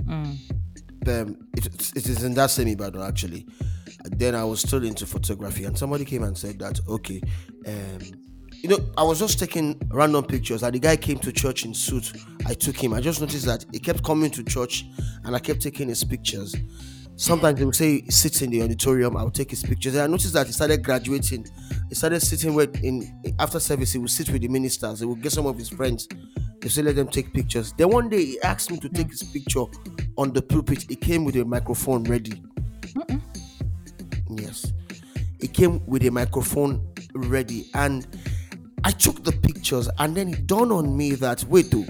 Mm. 0.03 0.37
Um, 1.07 1.37
it, 1.55 1.65
it 1.95 2.09
is 2.09 2.23
in 2.23 2.33
that 2.33 2.49
same 2.49 2.67
Ibadan 2.67 3.01
actually. 3.01 3.47
Then 4.03 4.35
I 4.35 4.43
was 4.43 4.61
still 4.61 4.83
into 4.83 5.05
photography, 5.05 5.63
and 5.63 5.77
somebody 5.77 6.05
came 6.05 6.23
and 6.23 6.37
said 6.37 6.59
that 6.59 6.79
okay, 6.87 7.21
um, 7.65 7.99
you 8.61 8.69
know, 8.69 8.79
I 8.97 9.03
was 9.03 9.19
just 9.19 9.39
taking 9.39 9.79
random 9.89 10.23
pictures. 10.25 10.63
And 10.63 10.73
the 10.73 10.79
guy 10.79 10.95
came 10.95 11.19
to 11.19 11.31
church 11.31 11.65
in 11.65 11.73
suit. 11.73 12.13
I 12.45 12.53
took 12.53 12.75
him. 12.75 12.93
I 12.93 13.01
just 13.01 13.21
noticed 13.21 13.45
that 13.45 13.65
he 13.71 13.79
kept 13.79 14.03
coming 14.03 14.31
to 14.31 14.43
church, 14.43 14.85
and 15.23 15.35
I 15.35 15.39
kept 15.39 15.61
taking 15.61 15.87
his 15.89 16.03
pictures. 16.03 16.55
Sometimes 17.17 17.59
they 17.59 17.65
would 17.65 17.75
say 17.75 18.01
he 18.01 18.11
sits 18.11 18.41
in 18.41 18.49
the 18.49 18.61
auditorium. 18.61 19.15
I 19.15 19.23
would 19.23 19.33
take 19.33 19.49
his 19.49 19.63
pictures. 19.63 19.93
And 19.95 20.03
I 20.03 20.07
noticed 20.07 20.33
that 20.33 20.47
he 20.47 20.53
started 20.53 20.83
graduating. 20.83 21.47
He 21.89 21.95
started 21.95 22.19
sitting 22.21 22.53
with 22.53 22.83
in 22.83 23.35
after 23.39 23.59
service. 23.59 23.93
He 23.93 23.99
would 23.99 24.09
sit 24.09 24.29
with 24.29 24.41
the 24.41 24.49
ministers. 24.49 24.99
He 24.99 25.05
would 25.05 25.21
get 25.21 25.31
some 25.31 25.45
of 25.45 25.57
his 25.57 25.69
friends. 25.69 26.07
They 26.61 26.69
say 26.69 26.81
let 26.81 26.95
them 26.95 27.07
take 27.07 27.31
pictures. 27.31 27.73
Then 27.73 27.89
one 27.89 28.09
day 28.09 28.25
he 28.25 28.41
asked 28.41 28.71
me 28.71 28.79
to 28.79 28.89
take 28.89 29.09
his 29.09 29.23
picture 29.23 29.65
on 30.17 30.33
the 30.33 30.41
pulpit. 30.41 30.85
He 30.89 30.95
came 30.95 31.23
with 31.23 31.35
a 31.35 31.45
microphone 31.45 32.03
ready. 32.05 32.41
Yes, 34.29 34.73
he 35.39 35.47
came 35.47 35.85
with 35.85 36.03
a 36.05 36.09
microphone 36.09 36.85
ready, 37.13 37.69
and 37.75 38.05
I 38.85 38.91
took 38.91 39.23
the 39.23 39.31
pictures. 39.31 39.89
And 39.97 40.15
then 40.15 40.29
it 40.29 40.45
dawned 40.45 40.71
on 40.71 40.95
me 40.95 41.15
that 41.15 41.43
wait, 41.45 41.71
though, 41.71 41.85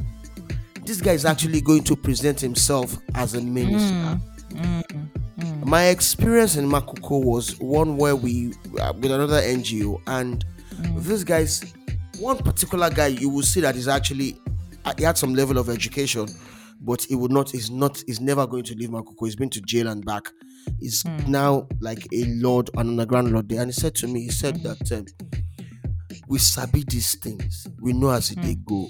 this 0.85 1.01
guy 1.01 1.11
is 1.11 1.25
actually 1.25 1.59
going 1.59 1.83
to 1.83 1.95
present 1.95 2.39
himself 2.39 2.97
as 3.13 3.33
a 3.33 3.41
minister. 3.41 4.17
My 5.65 5.87
experience 5.87 6.55
in 6.55 6.69
Makoko 6.69 7.21
was 7.21 7.59
one 7.59 7.97
where 7.97 8.15
we 8.15 8.53
uh, 8.79 8.93
with 8.95 9.11
another 9.11 9.41
NGO, 9.41 9.99
and 10.07 10.45
this 10.95 11.23
guy's 11.25 11.73
one 12.19 12.37
particular 12.37 12.89
guy 12.89 13.07
you 13.07 13.29
will 13.29 13.43
see 13.43 13.59
that 13.61 13.75
is 13.75 13.87
actually 13.89 14.39
uh, 14.85 14.93
he 14.97 15.03
had 15.03 15.17
some 15.17 15.33
level 15.33 15.57
of 15.57 15.67
education, 15.69 16.27
but 16.79 17.01
he 17.03 17.15
would 17.15 17.31
not. 17.31 17.49
He's 17.49 17.69
not. 17.69 18.01
He's 18.07 18.21
never 18.21 18.47
going 18.47 18.63
to 18.65 18.75
leave 18.75 18.89
Makoko. 18.89 19.25
He's 19.25 19.35
been 19.35 19.49
to 19.49 19.61
jail 19.61 19.89
and 19.89 20.05
back. 20.05 20.29
He's 20.79 21.03
now 21.27 21.67
like 21.81 22.07
a 22.13 22.23
lord, 22.25 22.69
an 22.75 22.91
underground 22.91 23.33
lord 23.33 23.49
there. 23.49 23.61
And 23.61 23.69
he 23.69 23.73
said 23.73 23.95
to 23.95 24.07
me, 24.07 24.21
he 24.21 24.29
said 24.29 24.63
that 24.63 24.91
um, 24.91 25.05
we 26.27 26.39
sabi 26.39 26.83
these 26.87 27.15
things. 27.15 27.67
We 27.81 27.93
know 27.93 28.09
as 28.09 28.31
it 28.31 28.41
they 28.41 28.55
go. 28.55 28.89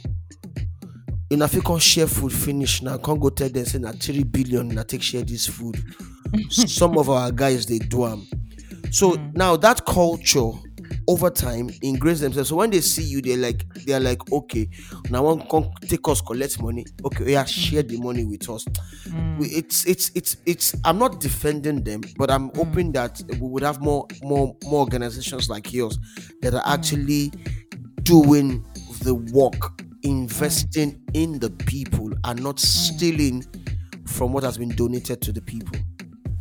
In 1.30 1.42
African 1.42 1.80
share 1.80 2.08
food 2.08 2.32
finish 2.32 2.82
now, 2.82 2.98
can't 2.98 3.20
go 3.20 3.30
tell 3.30 3.50
them 3.50 3.66
say 3.66 3.80
na 3.80 3.92
three 3.92 4.24
billion 4.24 4.70
na 4.70 4.84
take 4.84 5.02
share 5.02 5.24
this 5.24 5.48
food. 5.48 5.82
Some 6.50 6.98
of 6.98 7.10
our 7.10 7.32
guys 7.32 7.66
they 7.66 7.80
do 7.80 8.06
am. 8.06 8.28
So 8.92 9.16
now 9.34 9.58
that 9.58 9.86
culture 9.86 10.52
over 11.08 11.30
time 11.30 11.70
ingrains 11.84 12.22
themselves. 12.22 12.50
So 12.50 12.56
when 12.56 12.70
they 12.70 12.82
see 12.82 13.04
you, 13.04 13.22
they're 13.22 13.38
like, 13.38 13.66
they're 13.86 14.00
like, 14.00 14.32
okay, 14.32 14.70
now 15.10 15.24
one 15.24 15.48
come 15.48 15.72
take 15.82 16.08
us 16.08 16.22
collect 16.22 16.62
money. 16.62 16.86
Okay, 17.04 17.24
oh 17.26 17.30
yeah, 17.30 17.46
share 17.46 17.84
the 17.84 17.98
money 17.98 18.26
with 18.26 18.50
us. 18.50 18.66
Mm. 19.08 19.40
We- 19.40 19.48
It's 19.48 19.86
it's 19.86 20.12
it's 20.16 20.38
it's. 20.46 20.76
I'm 20.84 20.98
not 20.98 21.20
defending 21.20 21.84
them, 21.84 22.02
but 22.18 22.32
I'm 22.32 22.50
mm. 22.50 22.58
hoping 22.58 22.92
that 22.94 23.22
we 23.30 23.48
would 23.48 23.64
have 23.64 23.82
more 23.82 24.08
more 24.24 24.56
more 24.66 24.80
organizations 24.82 25.50
like 25.50 25.74
yours 25.74 25.98
that 26.42 26.54
are 26.54 26.64
mm. 26.64 26.74
actually 26.74 27.32
doing 28.04 28.66
the 29.02 29.16
work, 29.16 29.82
investing 30.04 30.94
mm. 30.94 31.02
in 31.14 31.40
the 31.40 31.50
people, 31.50 32.12
and 32.24 32.42
not 32.42 32.60
stealing 32.60 33.44
from 34.08 34.34
what 34.34 34.44
has 34.44 34.58
been 34.58 34.70
donated 34.70 35.22
to 35.22 35.32
the 35.32 35.42
people. 35.42 35.78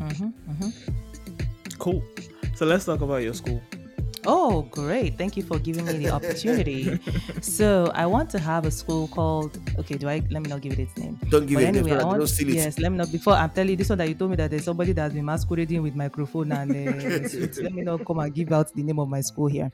Mm-hmm, 0.00 0.26
mm-hmm. 0.50 1.76
Cool. 1.78 2.02
So 2.54 2.66
let's 2.66 2.84
talk 2.84 3.00
about 3.00 3.22
your 3.22 3.34
school. 3.34 3.60
Oh, 4.26 4.62
great. 4.62 5.18
Thank 5.18 5.36
you 5.36 5.42
for 5.42 5.58
giving 5.58 5.84
me 5.84 5.98
the 5.98 6.08
opportunity. 6.10 6.98
so, 7.42 7.90
I 7.94 8.06
want 8.06 8.30
to 8.30 8.38
have 8.38 8.64
a 8.64 8.70
school 8.70 9.06
called, 9.08 9.58
okay, 9.78 9.96
do 9.98 10.08
I, 10.08 10.22
let 10.30 10.42
me 10.42 10.48
not 10.48 10.62
give 10.62 10.72
it 10.72 10.78
its 10.78 10.96
name. 10.96 11.20
Don't 11.28 11.46
give 11.46 11.56
But 11.56 11.64
it 11.64 11.68
a 11.68 11.72
name 11.72 11.84
anyway, 11.84 11.96
I 11.98 12.04
want, 12.04 12.18
don't 12.18 12.26
steal 12.26 12.48
it. 12.48 12.54
yes, 12.54 12.78
let 12.78 12.90
me 12.90 12.96
know. 12.98 13.06
Before 13.06 13.34
I'm 13.34 13.50
telling 13.50 13.70
you 13.70 13.76
this 13.76 13.90
one 13.90 13.98
that 13.98 14.08
you 14.08 14.14
told 14.14 14.30
me 14.30 14.36
that 14.36 14.50
there's 14.50 14.64
somebody 14.64 14.92
that's 14.92 15.12
been 15.12 15.24
masquerading 15.26 15.82
with 15.82 15.94
microphone 15.94 16.52
and 16.52 16.70
uh, 16.70 16.74
let 17.62 17.72
me 17.72 17.82
not 17.82 18.04
come 18.06 18.18
and 18.20 18.34
give 18.34 18.50
out 18.52 18.72
the 18.74 18.82
name 18.82 18.98
of 18.98 19.08
my 19.08 19.20
school 19.20 19.46
here. 19.46 19.70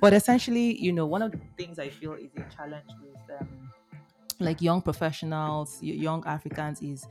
But 0.00 0.14
essentially, 0.14 0.80
you 0.80 0.92
know, 0.92 1.06
one 1.06 1.20
of 1.22 1.32
the 1.32 1.40
things 1.58 1.78
I 1.78 1.90
feel 1.90 2.14
is 2.14 2.30
a 2.36 2.44
challenge 2.54 2.88
with 3.02 3.40
um, 3.40 3.70
like 4.40 4.60
young 4.60 4.82
professionals, 4.82 5.78
young 5.82 6.24
Africans 6.26 6.82
is 6.82 7.06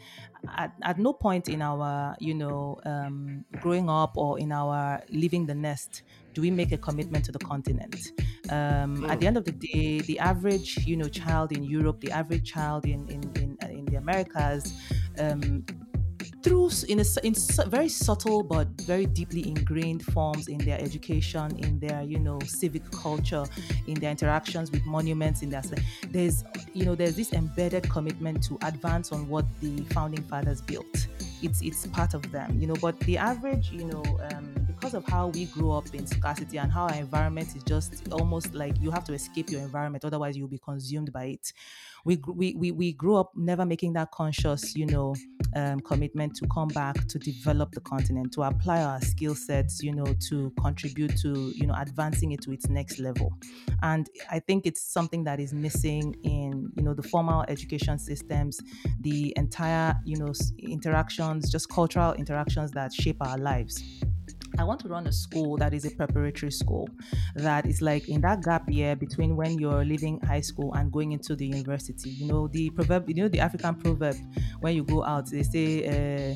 at, 0.58 0.74
at 0.82 0.98
no 0.98 1.14
point 1.14 1.48
in 1.48 1.62
our, 1.62 2.16
you 2.20 2.34
know, 2.34 2.80
um, 2.86 3.46
growing 3.62 3.90
up 3.90 4.18
or 4.18 4.40
in 4.40 4.52
our 4.52 5.02
leaving 5.10 5.46
the 5.46 5.56
nest 5.56 6.04
do 6.34 6.42
we 6.42 6.52
make 6.52 6.72
a 6.72 6.78
commitment 6.78 7.26
to 7.26 7.32
the 7.32 7.40
continent. 7.40 8.12
Um, 8.50 9.06
At 9.06 9.20
the 9.20 9.28
end 9.28 9.38
of 9.38 9.46
the 9.46 9.52
day, 9.52 10.00
the 10.02 10.20
average, 10.20 10.78
you 10.86 10.96
know, 10.96 11.08
child 11.08 11.52
in 11.52 11.64
Europe, 11.64 12.00
the 12.02 12.12
average 12.12 12.52
child 12.52 12.86
in 12.86 13.08
in 13.10 13.22
in, 13.36 13.58
in 13.70 13.86
the 13.86 13.96
Americas. 13.96 14.74
Um, 15.18 15.66
through 16.44 16.70
in, 16.88 17.00
a, 17.00 17.06
in 17.24 17.34
very 17.68 17.90
subtle 17.90 18.44
but 18.44 18.68
very 18.82 19.06
deeply 19.06 19.48
ingrained 19.48 20.04
forms 20.04 20.48
in 20.48 20.58
their 20.60 20.80
education 20.80 21.56
in 21.60 21.80
their 21.80 22.02
you 22.04 22.20
know 22.20 22.40
civic 22.46 22.90
culture 22.92 23.46
in 23.88 23.96
their 23.96 24.12
interactions 24.12 24.72
with 24.72 24.86
monuments 24.86 25.42
in 25.42 25.50
their 25.50 25.62
there's 26.10 26.44
you 26.74 26.86
know 26.86 26.96
there's 26.96 27.16
this 27.16 27.34
embedded 27.34 27.90
commitment 27.90 28.42
to 28.44 28.58
advance 28.64 29.12
on 29.12 29.28
what 29.28 29.46
the 29.62 29.82
founding 29.86 30.24
fathers 30.24 30.62
built. 30.62 31.08
It's 31.42 31.62
it's 31.62 31.88
part 31.88 32.14
of 32.14 32.32
them 32.32 32.60
you 32.60 32.68
know 32.68 32.76
but 32.82 33.00
the 33.02 33.18
average 33.18 33.72
you 33.72 33.86
know 33.86 34.04
um, 34.32 34.54
because 34.68 34.94
of 34.94 35.06
how 35.06 35.28
we 35.28 35.46
grew 35.46 35.72
up 35.72 35.94
in 35.94 36.06
scarcity 36.06 36.58
and 36.58 36.72
how 36.72 36.84
our 36.84 36.96
environment 36.96 37.56
is 37.56 37.64
just 37.64 38.12
almost 38.12 38.54
like 38.54 38.80
you 38.82 38.92
have 38.92 39.04
to 39.06 39.14
escape 39.14 39.50
your 39.50 39.62
environment 39.62 40.04
otherwise 40.04 40.36
you'll 40.38 40.48
be 40.48 40.58
consumed 40.58 41.12
by 41.14 41.26
it 41.26 41.54
we, 42.06 42.18
we, 42.28 42.54
we, 42.56 42.72
we 42.72 42.94
grew 42.94 43.16
up 43.16 43.32
never 43.36 43.66
making 43.66 43.94
that 43.94 44.12
conscious, 44.12 44.76
you 44.76 44.86
know, 44.86 45.16
um, 45.56 45.80
commitment 45.80 46.36
to 46.36 46.48
come 46.48 46.68
back 46.70 47.08
to 47.08 47.20
develop 47.20 47.72
the 47.72 47.82
continent, 47.82 48.32
to 48.34 48.44
apply 48.44 48.82
our 48.82 49.02
skill 49.02 49.36
sets, 49.36 49.82
you 49.82 49.94
know, 49.94 50.06
to 50.30 50.52
contribute 50.62 51.18
to, 51.18 51.52
you 51.56 51.66
know, 51.66 51.76
advancing 51.78 52.32
it 52.32 52.42
to 52.42 52.52
its 52.52 52.68
next 52.70 53.00
level. 53.00 53.34
And 53.82 54.10
I 54.30 54.40
think 54.40 54.66
it's 54.66 54.82
something 54.82 55.24
that 55.24 55.40
is 55.40 55.54
missing 55.54 56.16
in, 56.24 56.72
you 56.76 56.84
know, 56.84 56.94
the 56.94 57.04
formal 57.04 57.46
education 57.48 57.98
systems, 57.98 58.60
the 59.02 59.34
entire, 59.36 59.96
you 60.06 60.18
know, 60.18 60.34
interactions, 60.60 61.52
just 61.52 61.70
cultural 61.70 62.14
interactions 62.14 62.72
that 62.72 62.94
shape 62.94 63.18
our 63.22 63.38
lives. 63.38 63.84
I 64.58 64.64
want 64.64 64.80
to 64.82 64.88
run 64.88 65.08
a 65.08 65.12
school 65.12 65.58
that 65.58 65.74
is 65.74 65.86
a 65.86 65.92
preparatory 65.92 66.52
school 66.52 66.90
that 67.36 67.66
is 67.66 67.82
like 67.82 68.10
in 68.10 68.22
that 68.22 68.44
gap 68.44 68.70
year 68.70 68.96
between 68.96 69.36
when 69.36 69.58
you're 69.60 69.86
leaving 69.86 70.20
high 70.22 70.42
school 70.42 70.74
and 70.74 70.92
going 70.92 71.12
into 71.12 71.36
the 71.36 71.46
university. 71.46 72.10
You 72.10 72.28
know, 72.28 72.48
the 72.48 72.70
proverb, 72.72 73.08
you 73.08 73.16
know, 73.16 73.28
the 73.28 73.40
African 73.40 73.76
proverb 73.76 74.16
when 74.62 74.76
you 74.76 74.84
go 74.84 75.04
out, 75.04 75.28
they 75.30 75.44
say, 75.44 75.86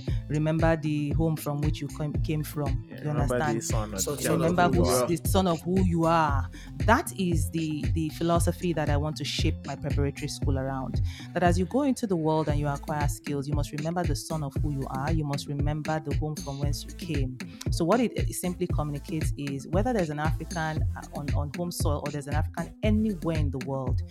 uh, 0.06 0.12
remember 0.30 0.76
the 0.78 1.12
home 1.12 1.36
from 1.36 1.62
which 1.62 1.82
you 1.82 1.88
com- 1.88 2.14
came 2.24 2.44
from. 2.44 2.86
you 2.90 2.98
remember 2.98 3.22
understand? 3.36 3.58
the 3.58 3.62
son 3.62 3.98
So- 4.00 4.16
the 4.16 4.22
so 4.22 4.28
child 4.30 4.42
of 4.42 4.50
remember 4.52 4.78
who 4.78 4.84
who's 4.86 5.22
the 5.22 5.30
son 5.30 5.48
of 5.48 5.62
who 5.62 5.84
you 5.84 6.06
are. 6.06 6.50
That 6.86 7.12
is 7.20 7.50
the 7.52 7.84
the 7.94 8.10
philosophy 8.10 8.74
that 8.74 8.90
I 8.90 8.98
want 8.98 9.18
to 9.18 9.24
shape 9.26 9.56
my 9.66 9.76
preparatory 9.76 10.28
school 10.28 10.58
around. 10.60 11.02
That 11.34 11.44
as 11.44 11.58
you 11.60 11.66
go 11.66 11.84
into 11.84 12.08
the 12.08 12.16
world 12.16 12.48
and 12.50 12.60
you 12.60 12.68
acquire 12.68 13.08
skills, 13.08 13.48
you 13.48 13.54
must 13.54 13.72
remember 13.72 14.04
the 14.04 14.16
son 14.16 14.44
of 14.44 14.54
who 14.62 14.72
you 14.72 14.86
are. 14.90 15.12
You 15.12 15.24
must 15.26 15.48
remember 15.48 16.00
the 16.00 16.16
home 16.18 16.36
from 16.36 16.60
whence 16.60 16.84
you 16.86 16.92
came. 16.94 17.38
So 17.72 17.86
what 17.86 18.00
it, 18.04 18.30
it 18.30 18.34
simply 18.34 18.68
communicates 18.68 19.34
is 19.38 19.68
whether 19.68 19.94
there's 19.94 20.10
an 20.10 20.20
African 20.20 20.84
uh, 20.96 21.02
on, 21.16 21.34
on 21.34 21.52
home 21.56 21.72
soil 21.72 22.02
or 22.06 22.12
there's 22.12 22.28
an 22.28 22.36
African 22.36 22.74
anywhere 22.84 23.38
in 23.38 23.52
the 23.52 23.60
world, 23.60 24.02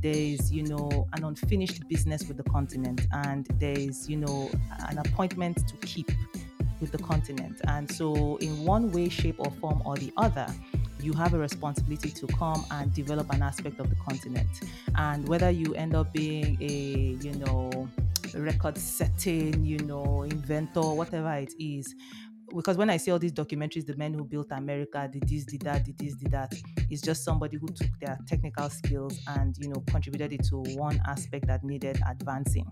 there 0.00 0.14
is, 0.14 0.50
you 0.50 0.64
know, 0.64 1.06
an 1.12 1.24
unfinished 1.24 1.86
business 1.88 2.26
with 2.26 2.36
the 2.36 2.44
continent 2.44 3.06
and 3.12 3.46
there 3.58 3.78
is, 3.78 4.08
you 4.08 4.16
know, 4.16 4.50
an 4.88 4.98
appointment 4.98 5.68
to 5.68 5.76
keep 5.86 6.10
with 6.80 6.92
the 6.92 6.98
continent. 6.98 7.60
And 7.68 7.90
so 7.90 8.36
in 8.36 8.64
one 8.64 8.90
way, 8.90 9.08
shape 9.08 9.36
or 9.38 9.50
form 9.60 9.82
or 9.84 9.96
the 9.96 10.12
other, 10.16 10.46
you 11.00 11.12
have 11.14 11.34
a 11.34 11.38
responsibility 11.38 12.10
to 12.10 12.26
come 12.28 12.64
and 12.70 12.92
develop 12.94 13.32
an 13.32 13.42
aspect 13.42 13.80
of 13.80 13.90
the 13.90 13.96
continent. 13.96 14.48
And 14.94 15.28
whether 15.28 15.50
you 15.50 15.74
end 15.74 15.94
up 15.94 16.12
being 16.12 16.56
a, 16.60 17.16
you 17.20 17.34
know, 17.34 17.88
record 18.34 18.78
setting, 18.78 19.64
you 19.64 19.78
know, 19.78 20.22
inventor, 20.22 20.80
whatever 20.80 21.32
it 21.34 21.52
is, 21.58 21.94
because 22.54 22.76
when 22.76 22.90
I 22.90 22.96
see 22.96 23.10
all 23.10 23.18
these 23.18 23.32
documentaries, 23.32 23.86
the 23.86 23.96
men 23.96 24.14
who 24.14 24.24
built 24.24 24.48
America 24.50 25.08
did 25.10 25.28
this, 25.28 25.44
did 25.44 25.62
that, 25.62 25.84
did 25.84 25.98
this, 25.98 26.14
did 26.14 26.30
that, 26.32 26.52
it's 26.90 27.02
just 27.02 27.24
somebody 27.24 27.56
who 27.56 27.66
took 27.68 27.90
their 28.00 28.18
technical 28.26 28.68
skills 28.70 29.18
and 29.26 29.56
you 29.58 29.68
know 29.68 29.82
contributed 29.90 30.32
it 30.32 30.44
to 30.44 30.56
one 30.76 31.00
aspect 31.06 31.46
that 31.46 31.64
needed 31.64 31.98
advancing. 32.08 32.68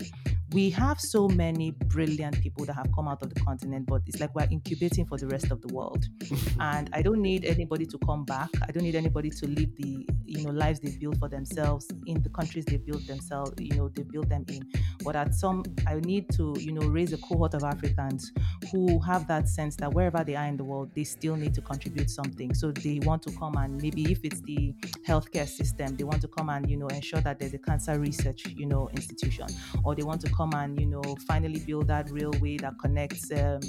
We 0.52 0.68
have 0.70 1.00
so 1.00 1.28
many 1.28 1.70
brilliant 1.70 2.40
people 2.40 2.64
that 2.64 2.72
have 2.72 2.88
come 2.92 3.06
out 3.06 3.22
of 3.22 3.32
the 3.32 3.40
continent, 3.40 3.86
but 3.86 4.02
it's 4.06 4.18
like 4.18 4.34
we're 4.34 4.48
incubating 4.50 5.06
for 5.06 5.16
the 5.16 5.28
rest 5.28 5.52
of 5.52 5.60
the 5.62 5.72
world. 5.72 6.04
and 6.60 6.90
I 6.92 7.02
don't 7.02 7.22
need 7.22 7.44
anybody 7.44 7.86
to 7.86 7.98
come 7.98 8.24
back. 8.24 8.50
I 8.66 8.72
don't 8.72 8.82
need 8.82 8.96
anybody 8.96 9.30
to 9.30 9.46
live 9.46 9.76
the 9.76 10.06
you 10.24 10.44
know 10.44 10.50
lives 10.50 10.80
they 10.80 10.90
built 10.90 11.18
for 11.18 11.28
themselves 11.28 11.88
in 12.06 12.22
the 12.22 12.28
countries 12.30 12.64
they 12.64 12.78
built 12.78 13.06
themselves. 13.06 13.52
You 13.58 13.76
know 13.76 13.88
they 13.88 14.02
built 14.02 14.28
them 14.28 14.44
in. 14.48 14.68
But 15.04 15.14
at 15.14 15.34
some, 15.34 15.62
I 15.86 16.00
need 16.00 16.28
to 16.30 16.56
you 16.58 16.72
know 16.72 16.86
raise 16.88 17.12
a 17.12 17.18
cohort 17.18 17.54
of 17.54 17.62
Africans 17.62 18.32
who 18.72 18.98
have 19.00 19.28
that 19.28 19.48
sense 19.48 19.76
that 19.76 19.92
wherever 19.92 20.24
they 20.24 20.34
are 20.34 20.46
in 20.46 20.56
the 20.56 20.64
world, 20.64 20.90
they 20.96 21.04
still 21.04 21.36
need 21.36 21.54
to 21.54 21.60
contribute 21.60 22.10
something. 22.10 22.54
So 22.54 22.72
they 22.72 22.98
want 23.04 23.22
to 23.22 23.32
come 23.38 23.56
and 23.56 23.80
maybe 23.80 24.10
if 24.10 24.24
it's 24.24 24.40
the 24.40 24.74
healthcare 25.06 25.48
system, 25.48 25.96
they 25.96 26.04
want 26.04 26.22
to 26.22 26.28
come 26.28 26.48
and 26.48 26.68
you 26.68 26.76
know 26.76 26.88
ensure 26.88 27.20
that 27.20 27.38
there's 27.38 27.54
a 27.54 27.58
cancer 27.58 28.00
research 28.00 28.46
you 28.46 28.66
know 28.66 28.88
institution, 28.90 29.46
or 29.84 29.94
they 29.94 30.02
want 30.02 30.20
to 30.22 30.30
come 30.40 30.54
and 30.54 30.80
you 30.80 30.86
know 30.86 31.02
finally 31.26 31.60
build 31.60 31.86
that 31.86 32.10
railway 32.10 32.56
that 32.56 32.78
connects 32.78 33.30
um, 33.32 33.60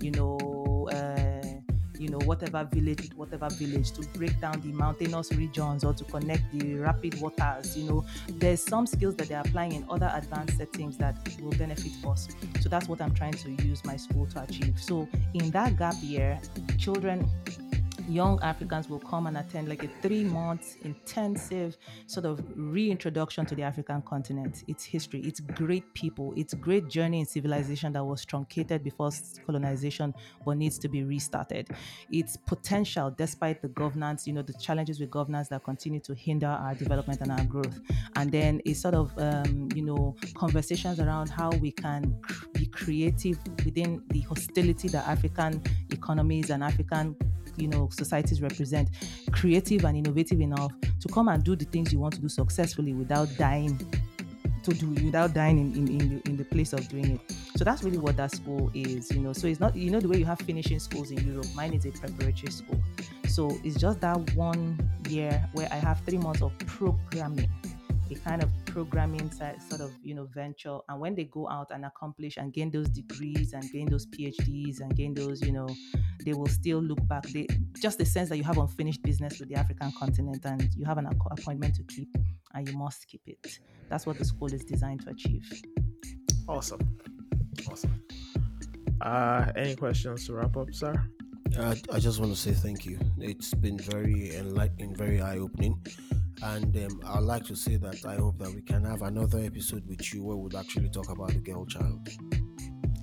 you 0.00 0.12
know. 0.12 0.88
Uh, 0.92 1.40
you 1.96 2.08
know, 2.08 2.18
whatever 2.24 2.68
village 2.72 3.00
with 3.02 3.16
whatever 3.16 3.48
village 3.54 3.92
to 3.92 4.02
break 4.18 4.38
down 4.40 4.60
the 4.62 4.72
mountainous 4.72 5.32
regions 5.32 5.84
or 5.84 5.94
to 5.94 6.02
connect 6.02 6.42
the 6.52 6.74
rapid 6.74 7.18
waters. 7.20 7.78
You 7.78 7.88
know, 7.88 8.04
there's 8.28 8.60
some 8.60 8.84
skills 8.86 9.14
that 9.14 9.28
they're 9.28 9.40
applying 9.40 9.72
in 9.72 9.86
other 9.88 10.10
advanced 10.12 10.58
settings 10.58 10.96
that 10.98 11.16
will 11.40 11.52
benefit 11.52 11.92
us. 12.04 12.28
So 12.60 12.68
that's 12.68 12.88
what 12.88 13.00
I'm 13.00 13.14
trying 13.14 13.34
to 13.34 13.50
use 13.62 13.84
my 13.84 13.96
school 13.96 14.26
to 14.26 14.42
achieve. 14.42 14.78
So 14.80 15.08
in 15.34 15.52
that 15.52 15.78
gap 15.78 15.94
year, 16.02 16.40
children 16.78 17.30
young 18.08 18.40
Africans 18.42 18.88
will 18.88 18.98
come 18.98 19.26
and 19.26 19.36
attend 19.36 19.68
like 19.68 19.82
a 19.82 19.88
three 20.02 20.24
months 20.24 20.76
intensive 20.82 21.76
sort 22.06 22.26
of 22.26 22.42
reintroduction 22.56 23.46
to 23.46 23.54
the 23.54 23.62
African 23.62 24.02
continent, 24.02 24.64
its 24.68 24.84
history, 24.84 25.20
its 25.20 25.40
great 25.40 25.92
people, 25.94 26.32
its 26.36 26.54
great 26.54 26.88
journey 26.88 27.20
in 27.20 27.26
civilization 27.26 27.92
that 27.92 28.04
was 28.04 28.24
truncated 28.24 28.82
before 28.82 29.10
colonization 29.46 30.14
but 30.44 30.56
needs 30.56 30.78
to 30.78 30.88
be 30.88 31.02
restarted, 31.02 31.68
its 32.10 32.36
potential 32.36 33.10
despite 33.10 33.62
the 33.62 33.68
governance, 33.68 34.26
you 34.26 34.32
know, 34.32 34.42
the 34.42 34.54
challenges 34.54 35.00
with 35.00 35.10
governance 35.10 35.48
that 35.48 35.64
continue 35.64 36.00
to 36.00 36.14
hinder 36.14 36.46
our 36.46 36.74
development 36.74 37.20
and 37.20 37.32
our 37.32 37.44
growth, 37.44 37.80
and 38.16 38.30
then 38.30 38.60
a 38.66 38.72
sort 38.72 38.94
of, 38.94 39.12
um, 39.18 39.68
you 39.74 39.82
know, 39.82 40.14
conversations 40.34 41.00
around 41.00 41.28
how 41.28 41.50
we 41.50 41.70
can 41.70 42.14
be 42.52 42.66
creative 42.66 43.38
within 43.64 44.02
the 44.08 44.20
hostility 44.20 44.88
that 44.88 45.06
African 45.06 45.62
economies 45.90 46.50
and 46.50 46.62
African 46.62 47.16
you 47.56 47.68
know 47.68 47.88
societies 47.90 48.40
represent 48.40 48.88
creative 49.32 49.84
and 49.84 49.96
innovative 49.96 50.40
enough 50.40 50.72
to 51.00 51.08
come 51.08 51.28
and 51.28 51.44
do 51.44 51.56
the 51.56 51.64
things 51.66 51.92
you 51.92 51.98
want 51.98 52.14
to 52.14 52.20
do 52.20 52.28
successfully 52.28 52.92
without 52.94 53.28
dying 53.36 53.78
to 54.62 54.72
do 54.72 54.88
without 55.04 55.34
dying 55.34 55.58
in, 55.58 55.76
in, 55.76 56.00
in, 56.00 56.22
in 56.24 56.36
the 56.36 56.44
place 56.44 56.72
of 56.72 56.88
doing 56.88 57.16
it. 57.16 57.36
So 57.56 57.64
that's 57.64 57.82
really 57.82 57.98
what 57.98 58.16
that 58.16 58.30
school 58.30 58.70
is 58.74 59.10
you 59.12 59.20
know. 59.20 59.32
So 59.32 59.46
it's 59.46 59.60
not 59.60 59.76
you 59.76 59.90
know 59.90 60.00
the 60.00 60.08
way 60.08 60.18
you 60.18 60.24
have 60.24 60.40
finishing 60.40 60.78
schools 60.78 61.10
in 61.10 61.18
europe 61.26 61.46
mine 61.54 61.74
is 61.74 61.84
a 61.84 61.90
preparatory 61.90 62.50
school. 62.50 62.80
So 63.28 63.50
it's 63.62 63.76
just 63.76 64.00
that 64.00 64.34
one 64.34 64.78
year 65.08 65.46
where 65.52 65.68
i 65.70 65.76
have 65.76 66.00
three 66.00 66.18
months 66.18 66.40
of 66.40 66.56
programming 66.60 67.50
a 68.10 68.14
kind 68.16 68.42
of 68.42 68.50
programming 68.66 69.30
sort 69.30 69.80
of 69.80 69.92
you 70.02 70.14
know 70.14 70.26
venture. 70.34 70.78
And 70.88 71.00
when 71.00 71.14
they 71.14 71.24
go 71.24 71.48
out 71.48 71.70
and 71.70 71.84
accomplish 71.84 72.36
and 72.36 72.52
gain 72.52 72.70
those 72.70 72.88
degrees 72.88 73.52
and 73.52 73.70
gain 73.70 73.88
those 73.88 74.06
phds 74.06 74.80
and 74.80 74.94
gain 74.96 75.14
those 75.14 75.40
you 75.42 75.52
know 75.52 75.68
they 76.24 76.32
will 76.32 76.46
still 76.46 76.80
look 76.80 77.06
back. 77.08 77.24
They 77.24 77.46
just 77.80 77.98
the 77.98 78.04
sense 78.04 78.28
that 78.28 78.36
you 78.36 78.44
have 78.44 78.58
unfinished 78.58 79.02
business 79.02 79.38
with 79.38 79.48
the 79.48 79.56
african 79.56 79.92
continent 79.98 80.44
and 80.44 80.68
you 80.76 80.84
have 80.84 80.98
an 80.98 81.08
appointment 81.30 81.74
to 81.76 81.82
keep 81.84 82.08
and 82.54 82.68
you 82.68 82.76
must 82.76 83.06
keep 83.08 83.22
it. 83.26 83.58
That's 83.88 84.06
what 84.06 84.18
the 84.18 84.24
school 84.24 84.52
is 84.52 84.64
designed 84.64 85.02
to 85.02 85.10
achieve. 85.10 85.50
Awesome. 86.48 86.80
Awesome. 87.70 88.02
Uh 89.00 89.50
any 89.56 89.76
questions 89.76 90.26
to 90.26 90.34
wrap 90.34 90.56
up 90.56 90.72
sir? 90.72 90.94
Uh, 91.56 91.74
I 91.92 92.00
just 92.00 92.18
want 92.18 92.32
to 92.32 92.38
say 92.38 92.52
thank 92.52 92.84
you. 92.84 92.98
It's 93.18 93.54
been 93.54 93.78
very 93.78 94.34
enlightening, 94.34 94.96
very 94.96 95.20
eye 95.20 95.38
opening. 95.38 95.80
And 96.44 96.76
um, 96.76 97.00
I'd 97.06 97.22
like 97.22 97.44
to 97.46 97.56
say 97.56 97.76
that 97.76 98.04
I 98.04 98.16
hope 98.16 98.38
that 98.38 98.54
we 98.54 98.60
can 98.60 98.84
have 98.84 99.00
another 99.00 99.38
episode 99.38 99.86
with 99.88 100.12
you 100.12 100.22
where 100.22 100.36
we'll 100.36 100.56
actually 100.58 100.90
talk 100.90 101.08
about 101.08 101.30
the 101.30 101.38
girl 101.38 101.64
child. 101.64 102.06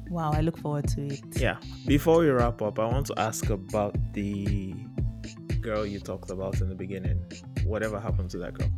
Wow, 0.10 0.32
I 0.32 0.42
look 0.42 0.60
forward 0.60 0.88
to 0.90 1.08
it. 1.08 1.24
Yeah. 1.38 1.58
Before 1.88 2.20
we 2.20 2.30
wrap 2.30 2.62
up, 2.62 2.78
I 2.78 2.86
want 2.86 3.08
to 3.08 3.16
ask 3.18 3.50
about 3.50 3.96
the 4.14 4.76
girl 5.60 5.88
you 5.88 6.00
talked 6.00 6.30
about 6.30 6.62
in 6.62 6.70
the 6.70 6.76
beginning. 6.76 7.20
Whatever 7.66 8.00
happened 8.00 8.30
to 8.32 8.38
that 8.40 8.54
girl? 8.54 8.70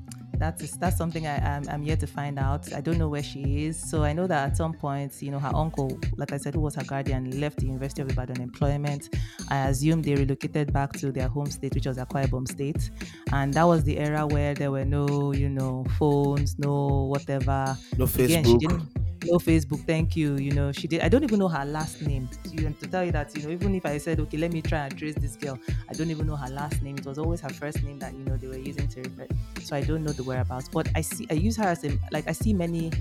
That's 0.43 0.75
that's 0.77 0.97
something 0.97 1.25
I, 1.25 1.37
am 1.37 1.63
I'm, 1.63 1.69
I'm 1.69 1.83
yet 1.83 1.99
to 2.01 2.07
find 2.07 2.37
out. 2.37 2.73
I 2.73 2.81
don't 2.81 2.97
know 2.97 3.07
where 3.07 3.23
she 3.23 3.65
is. 3.65 3.77
So 3.77 4.03
I 4.03 4.11
know 4.13 4.27
that 4.27 4.49
at 4.49 4.57
some 4.57 4.73
point, 4.73 5.21
you 5.21 5.31
know, 5.31 5.39
her 5.39 5.55
uncle, 5.55 5.97
like 6.17 6.33
I 6.33 6.37
said, 6.37 6.53
who 6.55 6.59
was 6.61 6.75
her 6.75 6.83
guardian, 6.83 7.39
left 7.39 7.59
the 7.59 7.65
University 7.67 8.01
of 8.01 8.09
Ibadan 8.09 8.41
employment. 8.41 9.15
I 9.49 9.69
assume 9.69 10.01
they 10.01 10.15
relocated 10.15 10.73
back 10.73 10.93
to 10.93 11.11
their 11.11 11.29
home 11.29 11.49
state, 11.49 11.73
which 11.75 11.85
was 11.85 11.97
Akwa 11.97 12.25
Ibom 12.27 12.47
State, 12.47 12.89
and 13.31 13.53
that 13.53 13.63
was 13.63 13.83
the 13.83 13.97
era 13.97 14.27
where 14.27 14.53
there 14.53 14.71
were 14.71 14.85
no, 14.85 15.33
you 15.33 15.49
know, 15.49 15.85
phones, 15.97 16.59
no 16.59 17.03
whatever. 17.03 17.77
No 17.97 18.05
Facebook. 18.05 18.55
Again, 18.55 18.89
no 19.25 19.37
Facebook, 19.39 19.85
thank 19.85 20.15
you. 20.15 20.35
You 20.37 20.51
know, 20.51 20.71
she 20.71 20.87
did. 20.87 21.01
I 21.01 21.09
don't 21.09 21.23
even 21.23 21.39
know 21.39 21.47
her 21.47 21.65
last 21.65 22.01
name. 22.01 22.29
You 22.45 22.69
to 22.73 22.87
tell 22.87 23.03
you 23.03 23.11
that, 23.11 23.35
you 23.35 23.43
know, 23.43 23.49
even 23.49 23.75
if 23.75 23.85
I 23.85 23.97
said, 23.97 24.19
okay, 24.21 24.37
let 24.37 24.51
me 24.51 24.61
try 24.61 24.85
and 24.87 24.97
trace 24.97 25.15
this 25.15 25.35
girl, 25.35 25.59
I 25.89 25.93
don't 25.93 26.09
even 26.11 26.27
know 26.27 26.35
her 26.35 26.49
last 26.49 26.81
name. 26.81 26.97
It 26.97 27.05
was 27.05 27.17
always 27.17 27.41
her 27.41 27.49
first 27.49 27.83
name 27.83 27.99
that 27.99 28.13
you 28.13 28.23
know 28.25 28.37
they 28.37 28.47
were 28.47 28.57
using 28.57 28.87
to 28.87 29.01
refer. 29.01 29.27
So 29.61 29.75
I 29.75 29.81
don't 29.81 30.03
know 30.03 30.11
the 30.13 30.23
whereabouts. 30.23 30.69
But 30.69 30.89
I 30.95 31.01
see, 31.01 31.27
I 31.29 31.33
use 31.33 31.57
her 31.57 31.63
as 31.65 31.83
a 31.83 31.97
like 32.11 32.27
I 32.27 32.31
see 32.33 32.53
many, 32.53 32.91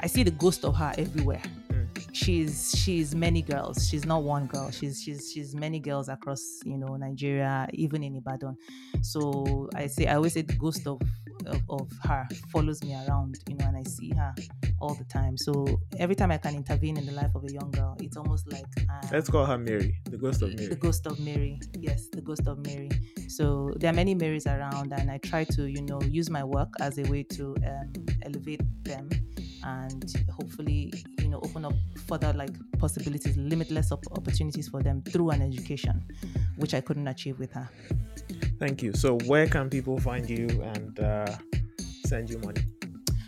I 0.00 0.06
see 0.06 0.22
the 0.22 0.30
ghost 0.30 0.64
of 0.64 0.76
her 0.76 0.94
everywhere 0.98 1.42
she's 2.12 2.74
she's 2.76 3.14
many 3.14 3.42
girls. 3.42 3.88
She's 3.88 4.04
not 4.04 4.22
one 4.22 4.46
girl. 4.46 4.70
She's 4.70 5.02
she's 5.02 5.30
she's 5.32 5.54
many 5.54 5.80
girls 5.80 6.08
across 6.08 6.42
you 6.64 6.76
know 6.76 6.96
Nigeria, 6.96 7.68
even 7.72 8.02
in 8.02 8.16
Ibadan. 8.16 8.56
So 9.02 9.68
I 9.74 9.86
say 9.86 10.06
I 10.06 10.16
always 10.16 10.34
say 10.34 10.42
the 10.42 10.54
ghost 10.54 10.86
of, 10.86 11.00
of 11.46 11.62
of, 11.68 11.90
her 12.04 12.26
follows 12.50 12.82
me 12.82 12.94
around, 12.94 13.38
you 13.48 13.56
know, 13.56 13.66
and 13.66 13.76
I 13.76 13.82
see 13.82 14.10
her 14.10 14.34
all 14.80 14.94
the 14.94 15.04
time. 15.04 15.36
So 15.36 15.80
every 15.98 16.14
time 16.14 16.30
I 16.30 16.38
can 16.38 16.54
intervene 16.54 16.96
in 16.96 17.06
the 17.06 17.12
life 17.12 17.34
of 17.34 17.44
a 17.44 17.52
young 17.52 17.70
girl, 17.70 17.96
it's 18.00 18.16
almost 18.16 18.50
like 18.52 18.66
um, 18.88 19.08
let's 19.10 19.28
call 19.28 19.44
her 19.46 19.58
Mary, 19.58 19.94
the 20.04 20.18
ghost 20.18 20.42
of 20.42 20.54
Mary. 20.54 20.68
The 20.68 20.76
ghost 20.76 21.06
of 21.06 21.18
Mary, 21.20 21.60
yes, 21.78 22.08
the 22.12 22.20
ghost 22.20 22.46
of 22.46 22.64
Mary. 22.66 22.90
So 23.28 23.72
there 23.76 23.90
are 23.90 23.94
many 23.94 24.14
Marys 24.14 24.46
around, 24.46 24.92
and 24.92 25.10
I 25.10 25.18
try 25.18 25.44
to 25.44 25.66
you 25.66 25.82
know 25.82 26.00
use 26.02 26.30
my 26.30 26.44
work 26.44 26.72
as 26.80 26.98
a 26.98 27.02
way 27.04 27.22
to 27.24 27.56
um, 27.66 27.92
elevate 28.22 28.60
them 28.84 29.08
and 29.64 30.12
hopefully 30.30 30.92
you 31.20 31.28
know 31.28 31.38
open 31.42 31.64
up 31.64 31.74
further 32.06 32.32
like 32.32 32.50
possibilities 32.78 33.36
limitless 33.36 33.92
opportunities 33.92 34.68
for 34.68 34.82
them 34.82 35.02
through 35.02 35.30
an 35.30 35.42
education 35.42 36.02
which 36.56 36.74
i 36.74 36.80
couldn't 36.80 37.08
achieve 37.08 37.38
with 37.38 37.52
her. 37.52 37.68
Thank 38.62 38.80
you. 38.80 38.92
So 38.92 39.18
where 39.26 39.48
can 39.48 39.68
people 39.68 39.98
find 39.98 40.30
you 40.30 40.46
and 40.62 41.00
uh, 41.00 41.26
send 42.06 42.30
you 42.30 42.38
money? 42.38 42.62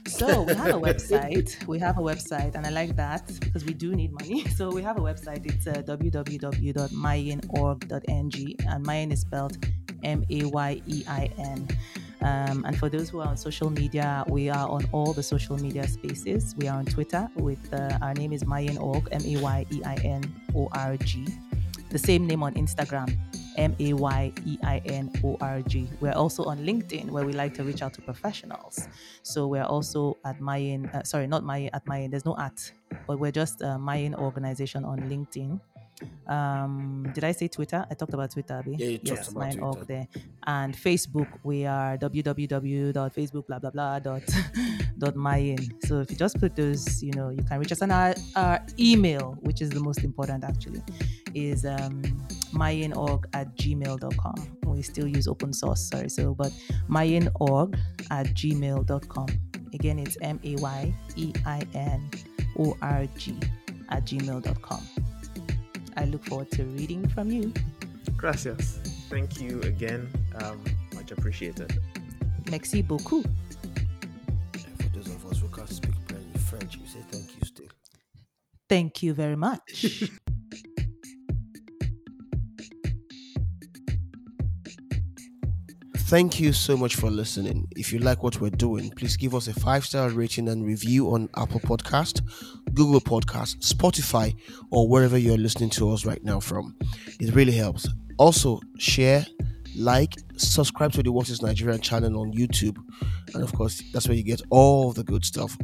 So 0.06 0.42
we 0.42 0.54
have 0.54 0.76
a 0.76 0.80
website. 0.90 1.66
We 1.66 1.80
have 1.80 1.98
a 1.98 2.02
website 2.02 2.54
and 2.54 2.64
i 2.64 2.70
like 2.70 2.94
that 2.94 3.26
because 3.40 3.64
we 3.64 3.74
do 3.74 3.96
need 3.96 4.12
money. 4.12 4.44
So 4.56 4.70
we 4.70 4.80
have 4.82 4.96
a 4.96 5.00
website. 5.00 5.44
It's 5.44 5.66
uh, 5.66 5.82
and 8.70 8.86
mayein 8.86 9.12
is 9.12 9.20
spelled 9.22 9.56
m-a-y-e-i-n 10.04 11.68
um, 12.24 12.64
and 12.64 12.78
for 12.78 12.88
those 12.88 13.10
who 13.10 13.20
are 13.20 13.28
on 13.28 13.36
social 13.36 13.68
media, 13.68 14.24
we 14.28 14.48
are 14.48 14.66
on 14.66 14.86
all 14.92 15.12
the 15.12 15.22
social 15.22 15.58
media 15.58 15.86
spaces. 15.86 16.54
We 16.56 16.68
are 16.68 16.78
on 16.78 16.86
Twitter 16.86 17.28
with 17.36 17.60
uh, 17.72 17.98
our 18.00 18.14
name 18.14 18.32
is 18.32 18.44
Mayein 18.44 18.80
Org, 18.80 19.08
M 19.12 19.20
A 19.26 19.36
Y 19.42 19.66
E 19.70 19.82
I 19.84 19.94
N 19.96 20.34
O 20.56 20.68
R 20.72 20.96
G. 20.96 21.26
The 21.90 21.98
same 21.98 22.26
name 22.26 22.42
on 22.42 22.54
Instagram, 22.54 23.14
M 23.58 23.76
A 23.78 23.92
Y 23.92 24.32
E 24.46 24.58
I 24.64 24.78
N 24.86 25.12
O 25.22 25.36
R 25.42 25.60
G. 25.62 25.86
We're 26.00 26.12
also 26.12 26.44
on 26.44 26.60
LinkedIn 26.60 27.10
where 27.10 27.26
we 27.26 27.34
like 27.34 27.52
to 27.54 27.62
reach 27.62 27.82
out 27.82 27.92
to 27.94 28.00
professionals. 28.00 28.88
So 29.22 29.46
we're 29.46 29.62
also 29.62 30.16
at 30.24 30.40
Mayein, 30.40 30.92
uh, 30.94 31.02
sorry, 31.02 31.26
not 31.26 31.42
Mayein, 31.42 31.70
at 31.74 31.84
Mayein, 31.84 32.10
there's 32.10 32.24
no 32.24 32.38
at, 32.38 32.72
but 33.06 33.18
we're 33.18 33.32
just 33.32 33.60
a 33.60 33.76
Mayein 33.76 34.14
organization 34.14 34.82
on 34.84 34.98
LinkedIn 35.10 35.60
um 36.26 37.10
did 37.14 37.24
i 37.24 37.32
say 37.32 37.48
twitter? 37.48 37.84
I 37.90 37.94
talked 37.94 38.14
about 38.14 38.30
twitter 38.30 38.54
Abby. 38.54 38.76
yeah 38.78 38.88
you 38.88 39.00
yes 39.02 39.30
about 39.30 39.58
off 39.60 39.86
there. 39.86 40.08
And 40.46 40.74
facebook 40.76 41.28
we 41.42 41.66
are 41.66 41.96
www.facebook 41.98 43.46
blah 43.46 43.58
blah 43.58 43.70
blah 43.70 43.98
dot 43.98 44.22
dot 44.98 45.14
so 45.86 46.00
if 46.00 46.10
you 46.10 46.16
just 46.16 46.38
put 46.38 46.56
those 46.56 47.02
you 47.02 47.12
know 47.12 47.30
you 47.30 47.42
can 47.42 47.58
reach 47.58 47.72
us. 47.72 47.82
And 47.82 47.92
our, 47.92 48.14
our 48.36 48.64
email 48.78 49.36
which 49.42 49.60
is 49.60 49.70
the 49.70 49.80
most 49.80 50.04
important 50.04 50.44
actually 50.44 50.82
is 51.34 51.64
um 51.64 52.02
mayeinorg 52.52 53.24
at 53.32 53.54
gmail.com 53.56 54.34
we 54.66 54.82
still 54.82 55.06
use 55.06 55.28
open 55.28 55.52
source 55.52 55.88
sorry 55.88 56.08
so 56.08 56.34
but 56.34 56.52
mayeinorg 56.88 57.78
at 58.10 58.26
gmail.com 58.28 59.26
again 59.74 59.98
it's 59.98 60.16
m-a-y-e-i-n-o-r-g 60.22 60.94
at 63.90 64.04
gmail.com 64.04 64.88
I 65.96 66.04
look 66.04 66.24
forward 66.24 66.50
to 66.52 66.64
reading 66.64 67.08
from 67.08 67.30
you. 67.30 67.52
Gracias. 68.16 68.78
Thank 69.10 69.40
you 69.40 69.60
again. 69.62 70.08
Um, 70.36 70.62
much 70.94 71.10
appreciated. 71.10 71.78
Merci 72.50 72.82
beaucoup. 72.82 73.24
for 74.78 74.88
those 74.94 75.08
of 75.08 75.26
us 75.26 75.38
who 75.38 75.48
can't 75.48 75.68
speak 75.68 75.94
French, 76.44 76.78
we 76.78 76.86
say 76.86 77.00
thank 77.10 77.28
you 77.36 77.46
still. 77.46 77.66
Thank 78.68 79.02
you 79.02 79.14
very 79.14 79.36
much. 79.36 80.04
Thank 85.96 86.38
you 86.38 86.52
so 86.52 86.76
much 86.76 86.96
for 86.96 87.10
listening. 87.10 87.66
If 87.76 87.92
you 87.92 87.98
like 87.98 88.22
what 88.22 88.40
we're 88.40 88.50
doing, 88.50 88.90
please 88.90 89.16
give 89.16 89.34
us 89.34 89.48
a 89.48 89.54
five 89.54 89.84
star 89.84 90.10
rating 90.10 90.48
and 90.48 90.64
review 90.64 91.12
on 91.12 91.28
Apple 91.36 91.60
Podcast, 91.60 92.20
Google 92.74 93.00
Podcast, 93.00 93.56
Spotify, 93.58 94.34
or 94.70 94.88
wherever 94.88 95.16
you're 95.16 95.38
listening 95.38 95.70
to 95.70 95.92
us 95.92 96.04
right 96.04 96.22
now 96.24 96.40
from. 96.40 96.76
It 97.20 97.34
really 97.34 97.52
helps. 97.52 97.86
Also, 98.18 98.60
share, 98.78 99.26
like, 99.76 100.14
subscribe 100.36 100.92
to 100.92 101.02
the 101.02 101.12
What 101.12 101.28
is 101.28 101.42
Nigerian 101.42 101.80
channel 101.80 102.20
on 102.20 102.32
YouTube. 102.32 102.76
And 103.34 103.42
of 103.42 103.52
course, 103.54 103.82
that's 103.92 104.08
where 104.08 104.16
you 104.16 104.22
get 104.22 104.42
all 104.50 104.92
the 104.92 105.04
good 105.04 105.24
stuff. 105.24 105.56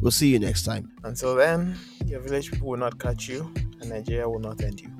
We'll 0.00 0.10
see 0.10 0.28
you 0.28 0.38
next 0.38 0.64
time. 0.64 0.90
Until 1.04 1.34
then, 1.34 1.76
your 2.06 2.20
village 2.20 2.50
people 2.50 2.68
will 2.68 2.78
not 2.78 2.98
catch 2.98 3.28
you, 3.28 3.52
and 3.80 3.90
Nigeria 3.90 4.28
will 4.28 4.40
not 4.40 4.62
end 4.62 4.80
you. 4.80 4.95